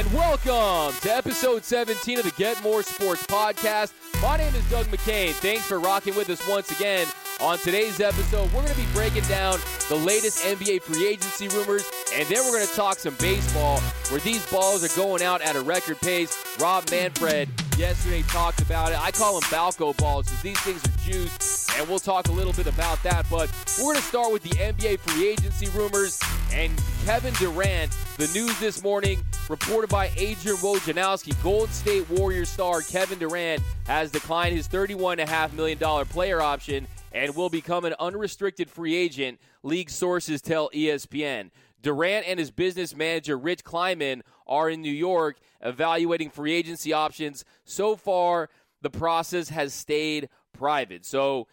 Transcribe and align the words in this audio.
And 0.00 0.10
welcome 0.14 0.98
to 1.02 1.14
episode 1.14 1.62
17 1.62 2.20
of 2.20 2.24
the 2.24 2.30
Get 2.30 2.62
More 2.62 2.82
Sports 2.82 3.26
podcast. 3.26 3.92
My 4.22 4.38
name 4.38 4.54
is 4.54 4.64
Doug 4.70 4.86
McCain. 4.86 5.32
Thanks 5.32 5.66
for 5.66 5.78
rocking 5.78 6.16
with 6.16 6.30
us 6.30 6.40
once 6.48 6.70
again. 6.70 7.06
On 7.42 7.58
today's 7.58 8.00
episode, 8.00 8.46
we're 8.46 8.62
going 8.62 8.72
to 8.72 8.76
be 8.76 8.86
breaking 8.94 9.24
down 9.24 9.58
the 9.90 9.96
latest 9.96 10.42
NBA 10.42 10.84
free 10.84 11.06
agency 11.06 11.48
rumors, 11.48 11.84
and 12.14 12.26
then 12.28 12.42
we're 12.46 12.56
going 12.56 12.66
to 12.66 12.74
talk 12.74 12.98
some 12.98 13.14
baseball 13.16 13.78
where 14.08 14.20
these 14.20 14.50
balls 14.50 14.82
are 14.82 14.96
going 14.96 15.22
out 15.22 15.42
at 15.42 15.54
a 15.54 15.60
record 15.60 16.00
pace. 16.00 16.34
Rob 16.58 16.90
Manfred 16.90 17.50
yesterday 17.80 18.20
talked 18.28 18.60
about 18.60 18.92
it. 18.92 19.00
I 19.00 19.10
call 19.10 19.40
them 19.40 19.48
Balco 19.48 19.96
balls 19.96 20.26
because 20.26 20.42
these 20.42 20.60
things 20.60 20.84
are 20.84 21.10
juiced, 21.10 21.70
and 21.78 21.88
we'll 21.88 21.98
talk 21.98 22.28
a 22.28 22.32
little 22.32 22.52
bit 22.52 22.66
about 22.66 23.02
that. 23.04 23.24
But 23.30 23.50
we're 23.78 23.84
going 23.84 23.96
to 23.96 24.02
start 24.02 24.30
with 24.34 24.42
the 24.42 24.50
NBA 24.50 24.98
free 24.98 25.30
agency 25.30 25.66
rumors 25.70 26.20
and 26.52 26.70
Kevin 27.06 27.32
Durant. 27.34 27.90
The 28.18 28.30
news 28.34 28.58
this 28.60 28.82
morning, 28.82 29.24
reported 29.48 29.88
by 29.88 30.10
Adrian 30.18 30.58
Wojnarowski, 30.58 31.42
Golden 31.42 31.72
State 31.72 32.08
Warriors 32.10 32.50
star 32.50 32.82
Kevin 32.82 33.18
Durant 33.18 33.62
has 33.86 34.10
declined 34.10 34.54
his 34.54 34.68
$31.5 34.68 35.54
million 35.54 35.78
player 35.78 36.42
option 36.42 36.86
and 37.12 37.34
will 37.34 37.48
become 37.48 37.86
an 37.86 37.94
unrestricted 37.98 38.68
free 38.68 38.94
agent, 38.94 39.40
league 39.62 39.88
sources 39.88 40.42
tell 40.42 40.68
ESPN. 40.74 41.50
Durant 41.80 42.26
and 42.26 42.38
his 42.38 42.50
business 42.50 42.94
manager, 42.94 43.38
Rich 43.38 43.64
Kleiman, 43.64 44.22
are 44.46 44.68
in 44.68 44.82
New 44.82 44.92
York 44.92 45.38
evaluating 45.60 46.30
free 46.30 46.52
agency 46.52 46.92
options. 46.92 47.44
So 47.64 47.96
far, 47.96 48.48
the 48.82 48.90
process 48.90 49.48
has 49.50 49.74
stayed 49.74 50.28
private. 50.52 51.04
So, 51.04 51.46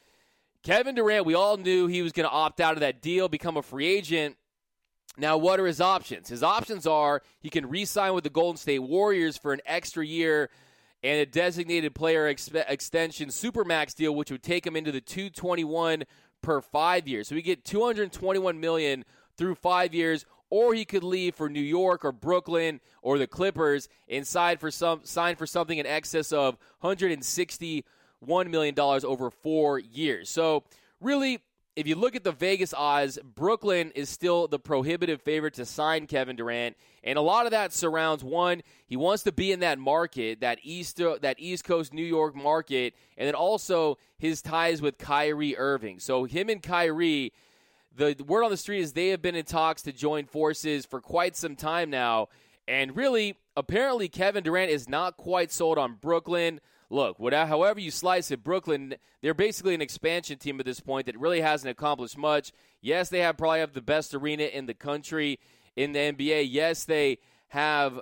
Kevin 0.63 0.95
Durant, 0.95 1.25
we 1.25 1.33
all 1.33 1.57
knew 1.57 1.87
he 1.87 2.01
was 2.01 2.11
going 2.11 2.27
to 2.27 2.33
opt 2.33 2.59
out 2.59 2.73
of 2.73 2.81
that 2.81 3.01
deal, 3.01 3.29
become 3.29 3.57
a 3.57 3.61
free 3.61 3.87
agent. 3.87 4.35
Now, 5.17 5.37
what 5.37 5.59
are 5.59 5.65
his 5.65 5.81
options? 5.81 6.29
His 6.29 6.43
options 6.43 6.85
are 6.85 7.21
he 7.39 7.49
can 7.49 7.69
re 7.69 7.85
sign 7.85 8.13
with 8.13 8.23
the 8.23 8.29
Golden 8.29 8.57
State 8.57 8.79
Warriors 8.79 9.37
for 9.37 9.53
an 9.53 9.61
extra 9.65 10.05
year 10.05 10.49
and 11.03 11.19
a 11.19 11.25
designated 11.25 11.95
player 11.95 12.27
ex- 12.27 12.49
extension 12.53 13.29
supermax 13.29 13.95
deal, 13.95 14.15
which 14.15 14.31
would 14.31 14.43
take 14.43 14.65
him 14.65 14.75
into 14.75 14.91
the 14.91 15.01
221 15.01 16.03
per 16.41 16.61
five 16.61 17.07
years. 17.07 17.27
So 17.27 17.35
we 17.35 17.41
get 17.41 17.65
221 17.65 18.59
million 18.59 19.05
through 19.37 19.55
five 19.55 19.93
years, 19.93 20.25
or 20.49 20.73
he 20.73 20.85
could 20.85 21.03
leave 21.03 21.35
for 21.35 21.49
New 21.49 21.59
York 21.59 22.05
or 22.05 22.11
Brooklyn 22.11 22.79
or 23.01 23.17
the 23.17 23.27
Clippers 23.27 23.89
and 24.07 24.25
sign 24.25 24.57
for 24.57 24.71
some 24.71 25.01
sign 25.03 25.35
for 25.35 25.45
something 25.45 25.77
in 25.77 25.85
excess 25.85 26.31
of 26.31 26.57
161 26.79 28.51
million 28.51 28.75
dollars 28.75 29.03
over 29.03 29.29
four 29.29 29.79
years. 29.79 30.29
So 30.29 30.63
really, 31.01 31.39
if 31.77 31.85
you 31.85 31.95
look 31.95 32.15
at 32.15 32.23
the 32.23 32.31
Vegas 32.31 32.73
odds, 32.73 33.19
Brooklyn 33.23 33.91
is 33.93 34.09
still 34.09 34.47
the 34.47 34.57
prohibitive 34.57 35.21
favorite 35.21 35.53
to 35.53 35.65
sign 35.65 36.07
Kevin 36.07 36.35
Durant, 36.35 36.75
and 37.03 37.19
a 37.19 37.21
lot 37.21 37.45
of 37.45 37.51
that 37.51 37.71
surrounds 37.71 38.23
one, 38.23 38.63
he 38.87 38.97
wants 38.97 39.21
to 39.23 39.31
be 39.31 39.51
in 39.51 39.59
that 39.59 39.77
market, 39.77 40.41
that 40.41 40.57
east 40.63 40.99
uh, 40.99 41.17
that 41.21 41.39
East 41.39 41.65
Coast 41.65 41.93
New 41.93 42.03
York 42.03 42.35
market, 42.35 42.95
and 43.15 43.27
then 43.27 43.35
also 43.35 43.99
his 44.17 44.41
ties 44.41 44.81
with 44.81 44.97
Kyrie 44.97 45.55
Irving. 45.55 45.99
So 45.99 46.23
him 46.23 46.49
and 46.49 46.63
Kyrie, 46.63 47.31
the 47.97 48.23
word 48.23 48.43
on 48.43 48.51
the 48.51 48.57
street 48.57 48.79
is 48.79 48.93
they 48.93 49.09
have 49.09 49.21
been 49.21 49.35
in 49.35 49.45
talks 49.45 49.81
to 49.83 49.91
join 49.91 50.25
forces 50.25 50.85
for 50.85 51.01
quite 51.01 51.35
some 51.35 51.55
time 51.55 51.89
now, 51.89 52.29
and 52.67 52.95
really, 52.95 53.35
apparently 53.55 54.07
Kevin 54.07 54.43
Durant 54.43 54.71
is 54.71 54.87
not 54.87 55.17
quite 55.17 55.51
sold 55.51 55.77
on 55.77 55.95
Brooklyn 55.95 56.59
look, 56.89 57.19
whatever, 57.19 57.47
however 57.47 57.79
you 57.79 57.91
slice 57.91 58.31
it, 58.31 58.43
Brooklyn, 58.43 58.95
they're 59.21 59.33
basically 59.33 59.75
an 59.75 59.81
expansion 59.81 60.37
team 60.37 60.59
at 60.59 60.65
this 60.65 60.79
point 60.79 61.05
that 61.07 61.19
really 61.19 61.41
hasn't 61.41 61.69
accomplished 61.69 62.17
much. 62.17 62.51
Yes, 62.81 63.09
they 63.09 63.19
have 63.19 63.37
probably 63.37 63.59
have 63.59 63.73
the 63.73 63.81
best 63.81 64.13
arena 64.13 64.43
in 64.43 64.65
the 64.65 64.73
country 64.73 65.39
in 65.75 65.93
the 65.93 65.99
NBA. 65.99 66.47
Yes, 66.49 66.85
they 66.85 67.19
have 67.49 67.99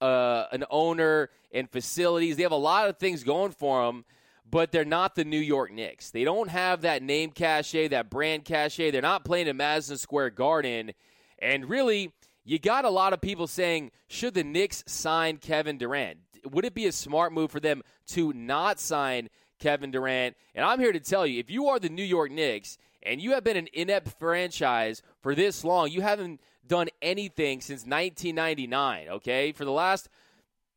uh, 0.00 0.44
an 0.52 0.64
owner 0.70 1.30
and 1.52 1.70
facilities. 1.70 2.36
They 2.36 2.42
have 2.42 2.52
a 2.52 2.56
lot 2.56 2.88
of 2.88 2.98
things 2.98 3.24
going 3.24 3.52
for 3.52 3.86
them, 3.86 4.04
but 4.48 4.72
they're 4.72 4.84
not 4.84 5.14
the 5.14 5.24
New 5.24 5.38
York 5.38 5.72
Knicks. 5.72 6.10
They 6.10 6.24
don't 6.24 6.50
have 6.50 6.82
that 6.82 7.02
name 7.02 7.30
cachet, 7.30 7.88
that 7.88 8.10
brand 8.10 8.44
cachet. 8.44 8.90
They're 8.90 9.02
not 9.02 9.24
playing 9.24 9.48
in 9.48 9.56
Madison 9.56 9.96
Square 9.96 10.30
Garden. 10.30 10.92
And 11.38 11.68
really, 11.68 12.12
you 12.44 12.58
got 12.58 12.84
a 12.84 12.90
lot 12.90 13.12
of 13.12 13.20
people 13.20 13.46
saying, 13.46 13.90
should 14.06 14.34
the 14.34 14.44
Knicks 14.44 14.84
sign 14.86 15.38
Kevin 15.38 15.78
Durant? 15.78 16.18
Would 16.50 16.66
it 16.66 16.74
be 16.74 16.86
a 16.86 16.92
smart 16.92 17.32
move 17.32 17.50
for 17.50 17.60
them 17.60 17.82
to 18.08 18.32
not 18.34 18.78
sign 18.78 19.30
Kevin 19.58 19.90
Durant? 19.90 20.36
And 20.54 20.64
I'm 20.64 20.78
here 20.78 20.92
to 20.92 21.00
tell 21.00 21.26
you, 21.26 21.40
if 21.40 21.50
you 21.50 21.68
are 21.68 21.78
the 21.78 21.88
New 21.88 22.04
York 22.04 22.30
Knicks 22.30 22.76
and 23.02 23.20
you 23.20 23.32
have 23.32 23.44
been 23.44 23.56
an 23.56 23.68
inept 23.72 24.08
franchise 24.18 25.02
for 25.22 25.34
this 25.34 25.64
long, 25.64 25.90
you 25.90 26.02
haven't 26.02 26.40
done 26.66 26.88
anything 27.00 27.60
since 27.60 27.80
1999, 27.80 29.08
okay? 29.08 29.52
For 29.52 29.64
the 29.64 29.72
last 29.72 30.08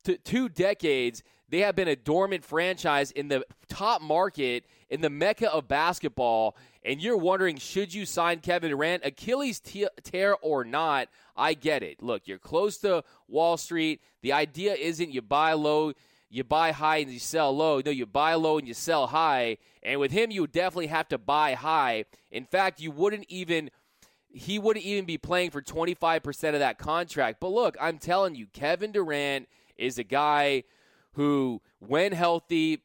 t- 0.04 0.18
two 0.24 0.50
decades, 0.50 1.24
they 1.50 1.60
have 1.60 1.76
been 1.76 1.88
a 1.88 1.96
dormant 1.96 2.44
franchise 2.44 3.12
in 3.12 3.28
the 3.28 3.46
top 3.70 4.02
market, 4.02 4.66
in 4.90 5.02
the 5.02 5.10
mecca 5.10 5.52
of 5.52 5.68
basketball, 5.68 6.58
and 6.84 7.02
you're 7.02 7.18
wondering, 7.18 7.58
should 7.58 7.94
you 7.94 8.06
sign 8.06 8.40
Kevin 8.40 8.70
Durant? 8.72 9.06
Achilles 9.06 9.60
tear 9.60 10.36
or 10.42 10.64
not, 10.64 11.10
I 11.36 11.54
get 11.54 11.84
it. 11.84 12.02
Look, 12.02 12.28
you're 12.28 12.40
close 12.40 12.78
to 12.80 13.04
Wall 13.28 13.58
Street. 13.58 14.02
The 14.22 14.34
idea 14.34 14.74
isn't 14.74 15.12
you 15.12 15.22
buy 15.22 15.54
low, 15.54 15.94
you 16.30 16.44
buy 16.44 16.72
high 16.72 16.98
and 16.98 17.12
you 17.12 17.20
sell 17.20 17.56
low. 17.56 17.82
No, 17.84 17.92
you 17.92 18.06
buy 18.06 18.34
low 18.34 18.58
and 18.58 18.68
you 18.68 18.74
sell 18.74 19.08
high. 19.08 19.58
And 19.84 20.00
with 20.00 20.12
him, 20.12 20.32
you 20.32 20.42
would 20.42 20.52
definitely 20.52 20.88
have 20.88 21.08
to 21.10 21.18
buy 21.18 21.54
high. 21.54 22.06
In 22.32 22.46
fact, 22.46 22.82
you 22.82 22.92
wouldn't 22.92 23.26
even 23.30 23.70
he 24.30 24.60
wouldn't 24.60 24.86
even 24.86 25.06
be 25.06 25.18
playing 25.18 25.50
for 25.52 25.62
25% 25.62 26.54
of 26.54 26.60
that 26.60 26.78
contract. 26.78 27.40
But 27.40 27.52
look, 27.52 27.78
I'm 27.80 27.98
telling 27.98 28.36
you, 28.36 28.46
Kevin 28.48 28.92
Durant 28.92 29.48
is 29.78 29.98
a 29.98 30.04
guy 30.04 30.64
who, 31.18 31.62
when 31.80 32.14
healthy, 32.14 32.84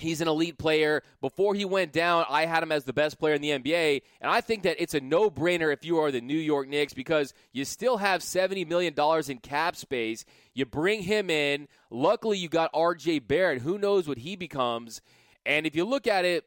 He's 0.00 0.20
an 0.20 0.26
elite 0.26 0.58
player. 0.58 1.04
Before 1.20 1.54
he 1.54 1.64
went 1.64 1.92
down, 1.92 2.24
I 2.28 2.46
had 2.46 2.64
him 2.64 2.72
as 2.72 2.82
the 2.82 2.92
best 2.92 3.16
player 3.16 3.34
in 3.34 3.42
the 3.42 3.50
NBA. 3.50 4.02
And 4.20 4.28
I 4.28 4.40
think 4.40 4.64
that 4.64 4.82
it's 4.82 4.94
a 4.94 5.00
no 5.00 5.30
brainer 5.30 5.72
if 5.72 5.84
you 5.84 5.98
are 5.98 6.10
the 6.10 6.20
New 6.20 6.36
York 6.36 6.68
Knicks 6.68 6.92
because 6.92 7.32
you 7.52 7.64
still 7.64 7.98
have 7.98 8.20
$70 8.20 8.66
million 8.66 8.92
in 9.28 9.38
cap 9.38 9.76
space. 9.76 10.24
You 10.52 10.66
bring 10.66 11.04
him 11.04 11.30
in. 11.30 11.68
Luckily, 11.90 12.38
you 12.38 12.48
got 12.48 12.72
RJ 12.72 13.28
Barrett. 13.28 13.62
Who 13.62 13.78
knows 13.78 14.08
what 14.08 14.18
he 14.18 14.34
becomes? 14.34 15.00
And 15.46 15.64
if 15.64 15.76
you 15.76 15.84
look 15.84 16.08
at 16.08 16.24
it, 16.24 16.44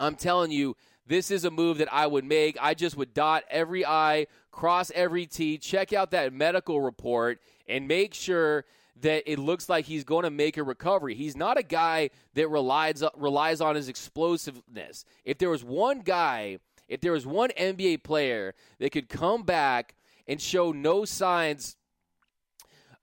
I'm 0.00 0.14
telling 0.14 0.50
you, 0.50 0.74
this 1.06 1.30
is 1.30 1.44
a 1.44 1.50
move 1.50 1.76
that 1.78 1.92
I 1.92 2.06
would 2.06 2.24
make. 2.24 2.56
I 2.58 2.72
just 2.72 2.96
would 2.96 3.12
dot 3.12 3.44
every 3.50 3.84
I, 3.84 4.26
cross 4.50 4.90
every 4.94 5.26
T, 5.26 5.58
check 5.58 5.92
out 5.92 6.12
that 6.12 6.32
medical 6.32 6.80
report, 6.80 7.40
and 7.68 7.86
make 7.86 8.14
sure 8.14 8.64
that 9.00 9.30
it 9.30 9.38
looks 9.38 9.68
like 9.68 9.86
he's 9.86 10.04
going 10.04 10.24
to 10.24 10.30
make 10.30 10.56
a 10.56 10.62
recovery. 10.62 11.14
He's 11.14 11.36
not 11.36 11.58
a 11.58 11.62
guy 11.62 12.10
that 12.34 12.48
relies 12.48 13.02
relies 13.16 13.60
on 13.60 13.74
his 13.74 13.88
explosiveness. 13.88 15.04
If 15.24 15.38
there 15.38 15.50
was 15.50 15.64
one 15.64 16.00
guy, 16.00 16.58
if 16.88 17.00
there 17.00 17.12
was 17.12 17.26
one 17.26 17.50
NBA 17.50 18.04
player 18.04 18.54
that 18.78 18.90
could 18.92 19.08
come 19.08 19.42
back 19.42 19.96
and 20.26 20.40
show 20.40 20.72
no 20.72 21.04
signs 21.04 21.76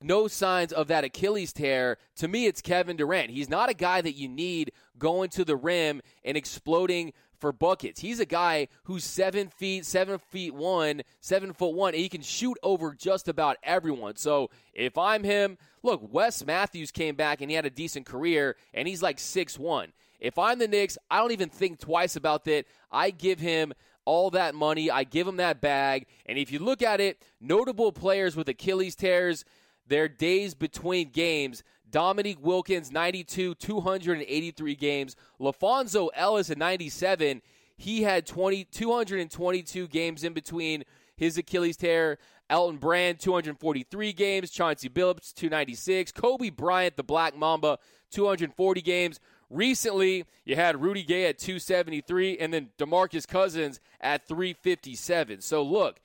no 0.04 0.28
signs 0.28 0.74
of 0.74 0.88
that 0.88 1.04
Achilles 1.04 1.54
tear. 1.54 1.98
To 2.16 2.28
me, 2.28 2.48
it's 2.48 2.62
Kevin 2.62 2.98
Durant. 2.98 3.30
He's 3.30 3.50
not 3.50 3.70
a 3.70 3.74
guy 3.74 4.02
that 4.02 4.14
you 4.14 4.28
need 4.28 4.72
going 4.98 5.30
to 5.32 5.46
the 5.46 5.56
rim 5.56 6.02
and 6.24 6.36
exploding 6.36 7.14
for 7.42 7.52
buckets. 7.52 8.00
He's 8.00 8.20
a 8.20 8.26
guy 8.26 8.68
who's 8.84 9.04
seven 9.04 9.50
feet, 9.50 9.86
seven 9.86 10.20
feet 10.20 10.54
one, 10.54 11.02
seven 11.20 11.52
foot 11.52 11.74
one, 11.74 11.94
and 11.94 12.02
he 12.02 12.08
can 12.08 12.22
shoot 12.22 12.58
over 12.64 12.94
just 12.94 13.28
about 13.28 13.58
everyone. 13.64 14.16
So 14.16 14.50
if 14.74 14.98
I'm 14.98 15.24
him, 15.24 15.58
look, 15.84 16.02
Wes 16.14 16.46
Matthews 16.46 16.92
came 16.92 17.16
back 17.16 17.42
and 17.42 17.50
he 17.50 17.56
had 17.56 17.66
a 17.66 17.72
decent 17.72 18.06
career, 18.06 18.56
and 18.74 18.88
he's 18.88 19.02
like 19.02 19.20
six 19.20 19.60
one. 19.60 19.92
If 20.20 20.38
I'm 20.38 20.60
the 20.60 20.68
Knicks, 20.68 21.00
I 21.10 21.18
don't 21.18 21.32
even 21.32 21.50
think 21.50 21.80
twice 21.80 22.16
about 22.16 22.46
that. 22.46 22.66
I 22.92 23.10
give 23.10 23.40
him 23.40 23.74
all 24.06 24.30
that 24.32 24.54
money. 24.54 24.92
I 24.92 25.04
give 25.04 25.28
him 25.28 25.38
that 25.38 25.62
bag. 25.62 26.06
And 26.28 26.38
if 26.38 26.52
you 26.52 26.60
look 26.60 26.84
at 26.84 27.02
it, 27.02 27.22
notable 27.40 27.92
players 27.92 28.36
with 28.36 28.48
Achilles 28.48 28.96
tears, 28.96 29.44
their 29.88 30.08
days 30.08 30.54
between 30.54 31.10
games, 31.10 31.64
Dominique 31.92 32.40
Wilkins, 32.42 32.92
92, 32.92 33.56
283 33.56 34.76
games. 34.76 35.16
LaPhonso 35.40 36.10
Ellis 36.16 36.50
at 36.50 36.58
97. 36.58 37.42
He 37.78 38.04
had 38.04 38.26
20, 38.26 38.66
222 38.66 39.88
games 39.88 40.24
in 40.24 40.34
between 40.34 40.84
his 41.16 41.38
Achilles 41.38 41.78
tear. 41.78 42.18
Elton 42.50 42.78
Brand, 42.78 43.20
243 43.20 44.14
games. 44.14 44.52
Chauncey 44.52 44.90
Billups, 44.90 45.34
296. 45.34 46.12
Kobe 46.12 46.50
Bryant, 46.50 46.98
the 46.98 47.04
Black 47.04 47.36
Mamba, 47.36 47.80
240 48.12 48.82
games. 48.82 49.20
Recently, 49.50 50.26
you 50.46 50.56
had 50.56 50.82
Rudy 50.82 51.04
Gay 51.04 51.26
at 51.26 51.38
273 51.38 52.38
and 52.38 52.54
then 52.54 52.70
DeMarcus 52.78 53.28
Cousins 53.28 53.82
at 54.00 54.26
357. 54.28 55.42
So 55.42 55.62
look, 55.62 56.00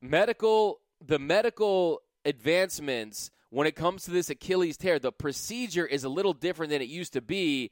medical 0.00 0.80
the 1.06 1.18
medical 1.18 2.00
advancements 2.24 3.30
when 3.54 3.68
it 3.68 3.76
comes 3.76 4.04
to 4.04 4.10
this 4.10 4.30
Achilles 4.30 4.76
tear. 4.76 4.98
The 4.98 5.12
procedure 5.12 5.86
is 5.86 6.02
a 6.02 6.08
little 6.08 6.32
different 6.32 6.70
than 6.70 6.82
it 6.82 6.88
used 6.88 7.12
to 7.12 7.20
be. 7.20 7.70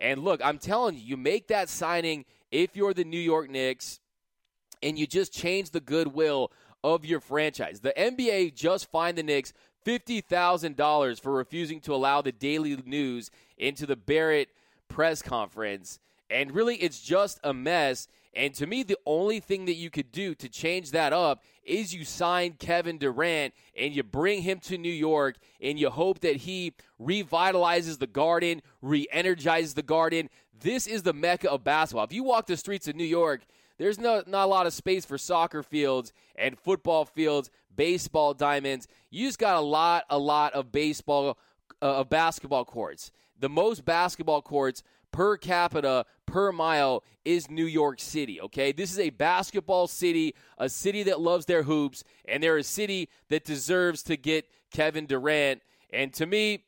And 0.00 0.24
look, 0.24 0.40
I'm 0.42 0.58
telling 0.58 0.96
you, 0.96 1.02
you 1.02 1.16
make 1.16 1.46
that 1.48 1.68
signing 1.68 2.24
if 2.50 2.74
you're 2.74 2.92
the 2.92 3.04
New 3.04 3.20
York 3.20 3.48
Knicks 3.48 4.00
and 4.82 4.98
you 4.98 5.06
just 5.06 5.32
change 5.32 5.70
the 5.70 5.80
goodwill 5.80 6.50
of 6.82 7.04
your 7.04 7.20
franchise. 7.20 7.78
The 7.78 7.94
NBA 7.96 8.56
just 8.56 8.90
fined 8.90 9.18
the 9.18 9.22
Knicks 9.22 9.52
$50,000 9.86 11.20
for 11.20 11.32
refusing 11.32 11.80
to 11.82 11.94
allow 11.94 12.22
the 12.22 12.32
Daily 12.32 12.76
News 12.84 13.30
into 13.56 13.86
the 13.86 13.96
Barrett 13.96 14.48
press 14.88 15.22
conference. 15.22 16.00
And 16.28 16.52
really, 16.52 16.74
it's 16.76 17.00
just 17.00 17.38
a 17.44 17.54
mess. 17.54 18.08
And 18.34 18.52
to 18.54 18.66
me, 18.66 18.82
the 18.82 18.98
only 19.06 19.38
thing 19.38 19.66
that 19.66 19.74
you 19.74 19.90
could 19.90 20.10
do 20.10 20.34
to 20.34 20.48
change 20.48 20.90
that 20.90 21.12
up 21.12 21.42
is 21.70 21.94
you 21.94 22.04
sign 22.04 22.54
Kevin 22.58 22.98
Durant 22.98 23.54
and 23.76 23.94
you 23.94 24.02
bring 24.02 24.42
him 24.42 24.58
to 24.60 24.76
New 24.76 24.92
York 24.92 25.36
and 25.60 25.78
you 25.78 25.90
hope 25.90 26.20
that 26.20 26.36
he 26.36 26.74
revitalizes 27.00 27.98
the 27.98 28.06
garden, 28.06 28.60
re 28.82 29.06
energizes 29.12 29.74
the 29.74 29.82
garden. 29.82 30.28
This 30.58 30.86
is 30.86 31.02
the 31.02 31.12
mecca 31.12 31.50
of 31.50 31.64
basketball. 31.64 32.04
If 32.04 32.12
you 32.12 32.24
walk 32.24 32.46
the 32.46 32.56
streets 32.56 32.88
of 32.88 32.96
New 32.96 33.04
York, 33.04 33.42
there's 33.78 33.98
no, 33.98 34.22
not 34.26 34.44
a 34.44 34.46
lot 34.46 34.66
of 34.66 34.74
space 34.74 35.06
for 35.06 35.16
soccer 35.16 35.62
fields 35.62 36.12
and 36.36 36.58
football 36.58 37.06
fields, 37.06 37.50
baseball 37.74 38.34
diamonds. 38.34 38.86
You 39.10 39.26
just 39.26 39.38
got 39.38 39.56
a 39.56 39.60
lot, 39.60 40.04
a 40.10 40.18
lot 40.18 40.52
of 40.52 40.70
baseball, 40.70 41.38
uh, 41.80 41.96
of 42.00 42.10
basketball 42.10 42.66
courts. 42.66 43.10
The 43.38 43.48
most 43.48 43.86
basketball 43.86 44.42
courts 44.42 44.82
per 45.12 45.36
capita 45.36 46.06
per 46.26 46.52
mile 46.52 47.02
is 47.24 47.50
New 47.50 47.64
York 47.66 48.00
City, 48.00 48.40
okay? 48.40 48.72
This 48.72 48.92
is 48.92 48.98
a 48.98 49.10
basketball 49.10 49.86
city, 49.86 50.34
a 50.58 50.68
city 50.68 51.02
that 51.04 51.20
loves 51.20 51.46
their 51.46 51.62
hoops, 51.62 52.04
and 52.26 52.42
they're 52.42 52.58
a 52.58 52.62
city 52.62 53.08
that 53.28 53.44
deserves 53.44 54.02
to 54.04 54.16
get 54.16 54.48
Kevin 54.70 55.06
Durant. 55.06 55.62
And 55.92 56.12
to 56.14 56.26
me, 56.26 56.64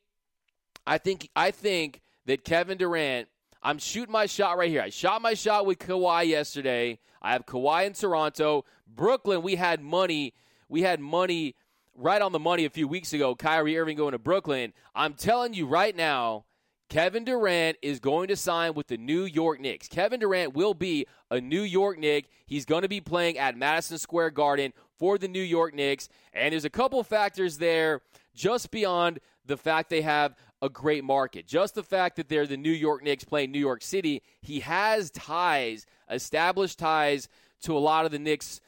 I 0.85 0.97
think 0.97 1.29
I 1.35 1.51
think 1.51 2.01
that 2.25 2.43
Kevin 2.43 2.77
Durant, 2.77 3.27
I'm 3.61 3.77
shooting 3.77 4.11
my 4.11 4.25
shot 4.25 4.57
right 4.57 4.69
here. 4.69 4.81
I 4.81 4.89
shot 4.89 5.21
my 5.21 5.33
shot 5.33 5.65
with 5.65 5.79
Kawhi 5.79 6.27
yesterday. 6.27 6.99
I 7.21 7.33
have 7.33 7.45
Kawhi 7.45 7.87
in 7.87 7.93
Toronto. 7.93 8.65
Brooklyn, 8.87 9.41
we 9.41 9.55
had 9.55 9.81
money. 9.81 10.33
We 10.67 10.81
had 10.81 10.99
money 10.99 11.55
right 11.95 12.21
on 12.21 12.31
the 12.31 12.39
money 12.39 12.65
a 12.65 12.69
few 12.69 12.87
weeks 12.87 13.13
ago. 13.13 13.35
Kyrie 13.35 13.77
Irving 13.77 13.97
going 13.97 14.11
to 14.11 14.19
Brooklyn. 14.19 14.73
I'm 14.93 15.13
telling 15.13 15.53
you 15.53 15.65
right 15.65 15.95
now, 15.95 16.45
Kevin 16.93 17.23
Durant 17.23 17.77
is 17.81 17.99
going 17.99 18.27
to 18.27 18.35
sign 18.35 18.75
with 18.75 18.85
the 18.85 18.99
New 18.99 19.23
York 19.23 19.59
Knicks. 19.59 19.87
Kevin 19.87 20.19
Durant 20.19 20.53
will 20.53 20.75
be 20.75 21.07
a 21.31 21.41
New 21.41 21.63
York 21.63 21.97
Knick. 21.97 22.29
He's 22.45 22.65
going 22.65 22.83
to 22.83 22.87
be 22.87 23.01
playing 23.01 23.39
at 23.39 23.57
Madison 23.57 23.97
Square 23.97 24.29
Garden 24.29 24.73
for 24.99 25.17
the 25.17 25.27
New 25.27 25.41
York 25.41 25.73
Knicks. 25.73 26.07
And 26.33 26.51
there's 26.51 26.65
a 26.65 26.69
couple 26.69 27.01
factors 27.01 27.57
there 27.57 28.01
just 28.35 28.69
beyond 28.69 29.17
the 29.43 29.57
fact 29.57 29.89
they 29.89 30.03
have 30.03 30.35
a 30.61 30.69
great 30.69 31.03
market. 31.03 31.47
Just 31.47 31.73
the 31.73 31.81
fact 31.81 32.15
that 32.17 32.29
they're 32.29 32.45
the 32.45 32.57
New 32.57 32.69
York 32.69 33.03
Knicks 33.03 33.23
playing 33.23 33.51
New 33.51 33.57
York 33.57 33.81
City, 33.81 34.21
he 34.43 34.59
has 34.59 35.09
ties, 35.09 35.87
established 36.11 36.77
ties 36.77 37.27
to 37.63 37.75
a 37.75 37.79
lot 37.79 38.05
of 38.05 38.11
the 38.11 38.19
Knicks 38.19 38.61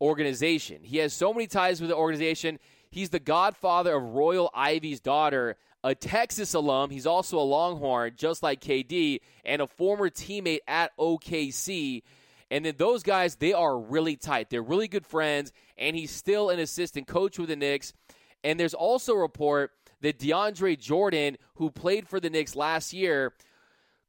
organization. 0.00 0.82
He 0.82 0.96
has 0.96 1.12
so 1.12 1.30
many 1.30 1.46
ties 1.46 1.82
with 1.82 1.90
the 1.90 1.96
organization. 1.96 2.58
He's 2.88 3.10
the 3.10 3.20
godfather 3.20 3.94
of 3.94 4.02
Royal 4.02 4.50
Ivey's 4.54 5.00
daughter, 5.00 5.56
a 5.86 5.94
Texas 5.94 6.52
alum. 6.54 6.90
He's 6.90 7.06
also 7.06 7.38
a 7.38 7.46
Longhorn, 7.46 8.14
just 8.16 8.42
like 8.42 8.60
KD, 8.60 9.20
and 9.44 9.62
a 9.62 9.68
former 9.68 10.10
teammate 10.10 10.58
at 10.66 10.90
OKC. 10.98 12.02
And 12.50 12.64
then 12.64 12.74
those 12.76 13.04
guys, 13.04 13.36
they 13.36 13.52
are 13.52 13.78
really 13.78 14.16
tight. 14.16 14.50
They're 14.50 14.62
really 14.62 14.88
good 14.88 15.06
friends, 15.06 15.52
and 15.78 15.94
he's 15.94 16.10
still 16.10 16.50
an 16.50 16.58
assistant 16.58 17.06
coach 17.06 17.38
with 17.38 17.50
the 17.50 17.56
Knicks. 17.56 17.92
And 18.42 18.58
there's 18.58 18.74
also 18.74 19.12
a 19.12 19.18
report 19.18 19.70
that 20.00 20.18
DeAndre 20.18 20.76
Jordan, 20.76 21.36
who 21.54 21.70
played 21.70 22.08
for 22.08 22.18
the 22.18 22.30
Knicks 22.30 22.56
last 22.56 22.92
year, 22.92 23.32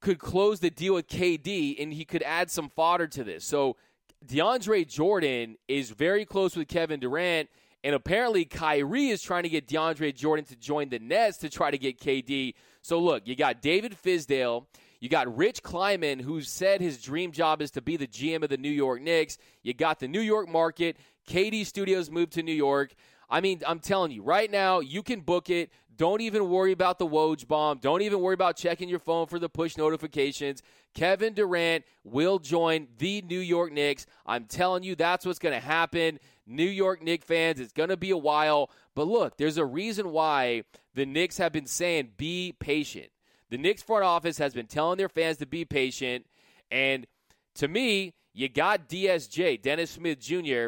could 0.01 0.17
close 0.17 0.59
the 0.59 0.71
deal 0.71 0.95
with 0.95 1.07
KD, 1.07 1.75
and 1.79 1.93
he 1.93 2.05
could 2.05 2.23
add 2.23 2.49
some 2.49 2.69
fodder 2.69 3.05
to 3.05 3.23
this. 3.23 3.45
So 3.45 3.77
DeAndre 4.25 4.87
Jordan 4.87 5.57
is 5.67 5.91
very 5.91 6.25
close 6.25 6.55
with 6.55 6.67
Kevin 6.67 6.99
Durant 6.99 7.49
and 7.83 7.95
apparently, 7.95 8.45
Kyrie 8.45 9.09
is 9.09 9.21
trying 9.21 9.43
to 9.43 9.49
get 9.49 9.67
DeAndre 9.67 10.15
Jordan 10.15 10.45
to 10.45 10.55
join 10.55 10.89
the 10.89 10.99
Nets 10.99 11.37
to 11.39 11.49
try 11.49 11.71
to 11.71 11.77
get 11.77 11.99
KD. 11.99 12.53
So, 12.81 12.99
look, 12.99 13.27
you 13.27 13.35
got 13.35 13.61
David 13.61 13.95
Fizdale. 14.01 14.65
You 14.99 15.09
got 15.09 15.35
Rich 15.37 15.61
Kleiman, 15.61 16.19
who 16.19 16.41
said 16.41 16.81
his 16.81 17.01
dream 17.01 17.31
job 17.31 17.61
is 17.61 17.69
to 17.71 17.81
be 17.81 17.97
the 17.97 18.07
GM 18.07 18.43
of 18.43 18.49
the 18.49 18.57
New 18.57 18.71
York 18.71 19.01
Knicks. 19.01 19.37
You 19.61 19.73
got 19.73 19.99
the 19.99 20.07
New 20.07 20.21
York 20.21 20.49
market. 20.49 20.97
KD 21.29 21.65
Studios 21.65 22.09
moved 22.09 22.33
to 22.33 22.43
New 22.43 22.53
York. 22.53 22.95
I 23.29 23.41
mean, 23.41 23.61
I'm 23.67 23.79
telling 23.79 24.11
you, 24.11 24.23
right 24.23 24.49
now, 24.49 24.79
you 24.79 25.03
can 25.03 25.21
book 25.21 25.49
it. 25.49 25.71
Don't 25.95 26.21
even 26.21 26.49
worry 26.49 26.71
about 26.71 26.99
the 26.99 27.07
Woj 27.07 27.47
bomb. 27.47 27.79
Don't 27.79 28.01
even 28.03 28.19
worry 28.21 28.35
about 28.35 28.55
checking 28.55 28.87
your 28.87 28.99
phone 28.99 29.27
for 29.27 29.39
the 29.39 29.49
push 29.49 29.77
notifications. 29.77 30.61
Kevin 30.93 31.33
Durant 31.33 31.85
will 32.03 32.39
join 32.39 32.87
the 32.99 33.21
New 33.23 33.39
York 33.39 33.71
Knicks. 33.71 34.05
I'm 34.25 34.45
telling 34.45 34.83
you, 34.83 34.95
that's 34.95 35.25
what's 35.25 35.39
going 35.39 35.59
to 35.59 35.65
happen. 35.65 36.19
New 36.45 36.63
York 36.63 37.01
Knicks 37.01 37.25
fans, 37.25 37.59
it's 37.59 37.73
going 37.73 37.89
to 37.89 37.97
be 37.97 38.11
a 38.11 38.17
while. 38.17 38.69
But 38.95 39.07
look, 39.07 39.37
there's 39.37 39.57
a 39.57 39.65
reason 39.65 40.11
why 40.11 40.63
the 40.93 41.05
Knicks 41.05 41.37
have 41.37 41.51
been 41.51 41.67
saying 41.67 42.11
be 42.17 42.55
patient. 42.59 43.09
The 43.49 43.57
Knicks 43.57 43.81
front 43.81 44.03
office 44.03 44.37
has 44.37 44.53
been 44.53 44.67
telling 44.67 44.97
their 44.97 45.09
fans 45.09 45.37
to 45.37 45.45
be 45.45 45.65
patient. 45.65 46.25
And 46.71 47.07
to 47.55 47.67
me, 47.67 48.13
you 48.33 48.49
got 48.49 48.87
DSJ, 48.87 49.61
Dennis 49.61 49.91
Smith 49.91 50.19
Jr. 50.19 50.67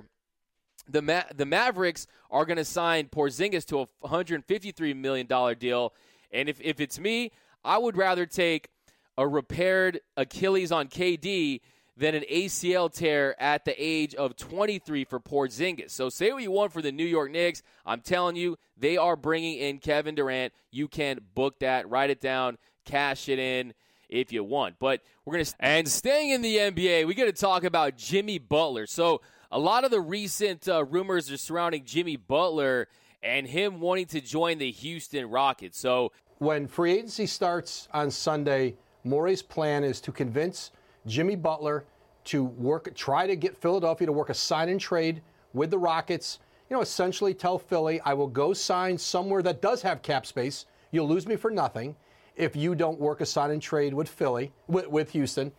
The, 0.89 1.01
Ma- 1.01 1.23
the 1.35 1.45
Mavericks 1.45 2.07
are 2.31 2.45
going 2.45 2.57
to 2.57 2.65
sign 2.65 3.07
Porzingis 3.07 3.65
to 3.67 3.81
a 3.81 3.87
$153 4.07 4.95
million 4.95 5.27
deal. 5.57 5.93
And 6.31 6.49
if, 6.49 6.59
if 6.61 6.79
it's 6.79 6.99
me, 6.99 7.31
I 7.63 7.77
would 7.77 7.97
rather 7.97 8.25
take 8.25 8.69
a 9.17 9.27
repaired 9.27 10.01
Achilles 10.15 10.71
on 10.71 10.87
KD 10.87 11.61
than 11.97 12.15
an 12.15 12.23
ACL 12.31 12.91
tear 12.91 13.39
at 13.41 13.65
the 13.65 13.75
age 13.77 14.15
of 14.15 14.37
23 14.37 15.03
for 15.03 15.19
Porzingis. 15.19 15.91
So 15.91 16.07
say 16.07 16.31
what 16.31 16.41
you 16.41 16.51
want 16.51 16.71
for 16.71 16.81
the 16.81 16.93
New 16.93 17.05
York 17.05 17.29
Knicks. 17.29 17.61
I'm 17.85 17.99
telling 17.99 18.37
you, 18.37 18.57
they 18.77 18.95
are 18.95 19.17
bringing 19.17 19.57
in 19.57 19.79
Kevin 19.79 20.15
Durant. 20.15 20.53
You 20.71 20.87
can 20.87 21.19
book 21.35 21.59
that, 21.59 21.89
write 21.89 22.09
it 22.09 22.21
down, 22.21 22.57
cash 22.85 23.27
it 23.27 23.37
in 23.37 23.73
if 24.07 24.31
you 24.31 24.45
want. 24.45 24.79
But 24.79 25.01
we're 25.25 25.33
going 25.33 25.45
to 25.45 25.53
and 25.59 25.87
staying 25.87 26.29
in 26.29 26.41
the 26.41 26.55
NBA, 26.55 27.05
we 27.05 27.13
got 27.13 27.25
to 27.25 27.33
talk 27.33 27.65
about 27.65 27.97
Jimmy 27.97 28.39
Butler. 28.39 28.87
So 28.87 29.19
a 29.51 29.59
lot 29.59 29.83
of 29.83 29.91
the 29.91 29.99
recent 29.99 30.67
uh, 30.67 30.85
rumors 30.85 31.31
are 31.31 31.37
surrounding 31.37 31.83
Jimmy 31.83 32.17
Butler 32.17 32.87
and 33.23 33.47
him 33.47 33.79
wanting 33.79 34.05
to 34.07 34.21
join 34.21 34.59
the 34.59 34.71
Houston 34.71 35.29
Rockets. 35.29 35.77
So 35.79 36.11
when 36.37 36.67
free 36.67 36.93
agency 36.93 37.25
starts 37.25 37.87
on 37.91 38.11
Sunday, 38.11 38.75
Morey's 39.03 39.41
plan 39.41 39.83
is 39.83 39.99
to 40.01 40.11
convince 40.11 40.71
Jimmy 41.07 41.35
Butler 41.35 41.85
to 42.25 42.43
work, 42.43 42.93
try 42.95 43.25
to 43.25 43.35
get 43.35 43.57
Philadelphia 43.57 44.05
to 44.05 44.13
work 44.13 44.29
a 44.29 44.33
sign 44.33 44.69
and 44.69 44.79
trade 44.79 45.21
with 45.53 45.71
the 45.71 45.79
Rockets. 45.79 46.39
You 46.69 46.75
know, 46.75 46.81
essentially 46.81 47.33
tell 47.33 47.57
Philly, 47.57 47.99
I 48.01 48.13
will 48.13 48.27
go 48.27 48.53
sign 48.53 48.97
somewhere 48.97 49.41
that 49.41 49.61
does 49.61 49.81
have 49.81 50.03
cap 50.03 50.27
space. 50.27 50.65
You'll 50.91 51.07
lose 51.07 51.25
me 51.25 51.35
for 51.35 51.49
nothing 51.49 51.95
if 52.35 52.55
you 52.55 52.75
don't 52.75 52.99
work 52.99 53.21
a 53.21 53.25
sign 53.25 53.49
and 53.49 53.61
trade 53.61 53.93
with 53.95 54.07
Philly, 54.07 54.53
with, 54.67 54.87
with 54.87 55.09
Houston, 55.11 55.51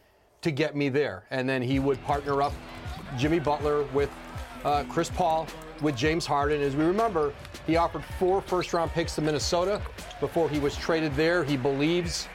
to 0.43 0.53
get 0.53 0.77
me 0.77 0.89
there. 0.89 1.25
And 1.31 1.49
then 1.49 1.61
he 1.61 1.81
would 1.81 2.03
partner 2.05 2.41
up 2.41 2.53
Jimmy 3.17 3.39
Butler 3.39 3.85
with 3.95 4.11
uh, 4.65 4.85
Chris 4.89 5.11
Paul, 5.11 5.47
with 5.81 5.97
James 5.97 6.27
Harden. 6.27 6.61
As 6.61 6.77
we 6.77 6.85
remember, 6.85 7.33
he 7.67 7.77
offered 7.77 8.05
four 8.19 8.41
first 8.41 8.73
round 8.73 8.91
picks 8.93 9.15
to 9.15 9.23
Minnesota 9.23 9.81
before 10.21 10.49
he 10.49 10.59
was 10.59 10.77
traded 10.77 11.15
there. 11.15 11.45
He 11.45 11.57
believes 11.57 12.29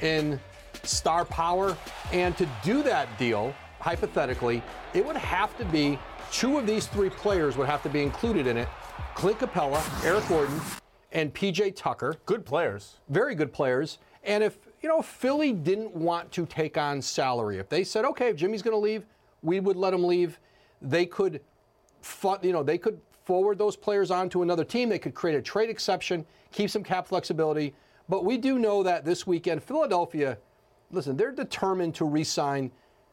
in 0.00 0.40
star 0.82 1.24
power. 1.24 1.76
And 2.12 2.36
to 2.36 2.48
do 2.62 2.82
that 2.82 3.18
deal, 3.18 3.54
hypothetically, 3.78 4.62
it 4.94 5.04
would 5.04 5.16
have 5.16 5.56
to 5.58 5.64
be 5.66 5.98
two 6.30 6.58
of 6.58 6.66
these 6.66 6.86
three 6.86 7.10
players 7.10 7.56
would 7.56 7.68
have 7.68 7.82
to 7.82 7.88
be 7.88 8.02
included 8.02 8.46
in 8.46 8.56
it 8.56 8.68
Clint 9.14 9.38
Capela, 9.38 9.82
Eric 10.04 10.26
Gordon, 10.28 10.60
and 11.12 11.34
PJ 11.34 11.74
Tucker. 11.76 12.16
Good 12.26 12.44
players. 12.46 12.96
Very 13.08 13.34
good 13.34 13.52
players. 13.52 13.98
And 14.22 14.44
if, 14.44 14.58
you 14.82 14.88
know, 14.88 15.02
Philly 15.02 15.52
didn't 15.52 15.94
want 15.94 16.30
to 16.32 16.46
take 16.46 16.76
on 16.78 17.02
salary, 17.02 17.58
if 17.58 17.68
they 17.68 17.84
said, 17.84 18.04
okay, 18.04 18.28
if 18.28 18.36
Jimmy's 18.36 18.62
going 18.62 18.74
to 18.74 18.78
leave, 18.78 19.04
we 19.42 19.60
would 19.60 19.76
let 19.76 19.90
them 19.90 20.04
leave, 20.04 20.38
they 20.82 21.06
could, 21.06 21.40
you 22.42 22.52
know, 22.52 22.62
they 22.62 22.78
could 22.78 23.00
forward 23.24 23.58
those 23.58 23.76
players 23.76 24.10
on 24.10 24.28
to 24.30 24.42
another 24.42 24.64
team. 24.64 24.88
They 24.88 24.98
could 24.98 25.14
create 25.14 25.36
a 25.36 25.42
trade 25.42 25.70
exception, 25.70 26.24
keep 26.52 26.70
some 26.70 26.82
cap 26.82 27.06
flexibility. 27.06 27.74
But 28.08 28.24
we 28.24 28.38
do 28.38 28.58
know 28.58 28.82
that 28.82 29.04
this 29.04 29.26
weekend, 29.26 29.62
Philadelphia 29.62 30.38
listen, 30.90 31.16
they're 31.16 31.32
determined 31.32 31.94
to 31.96 32.04
re 32.04 32.24
sign 32.24 32.70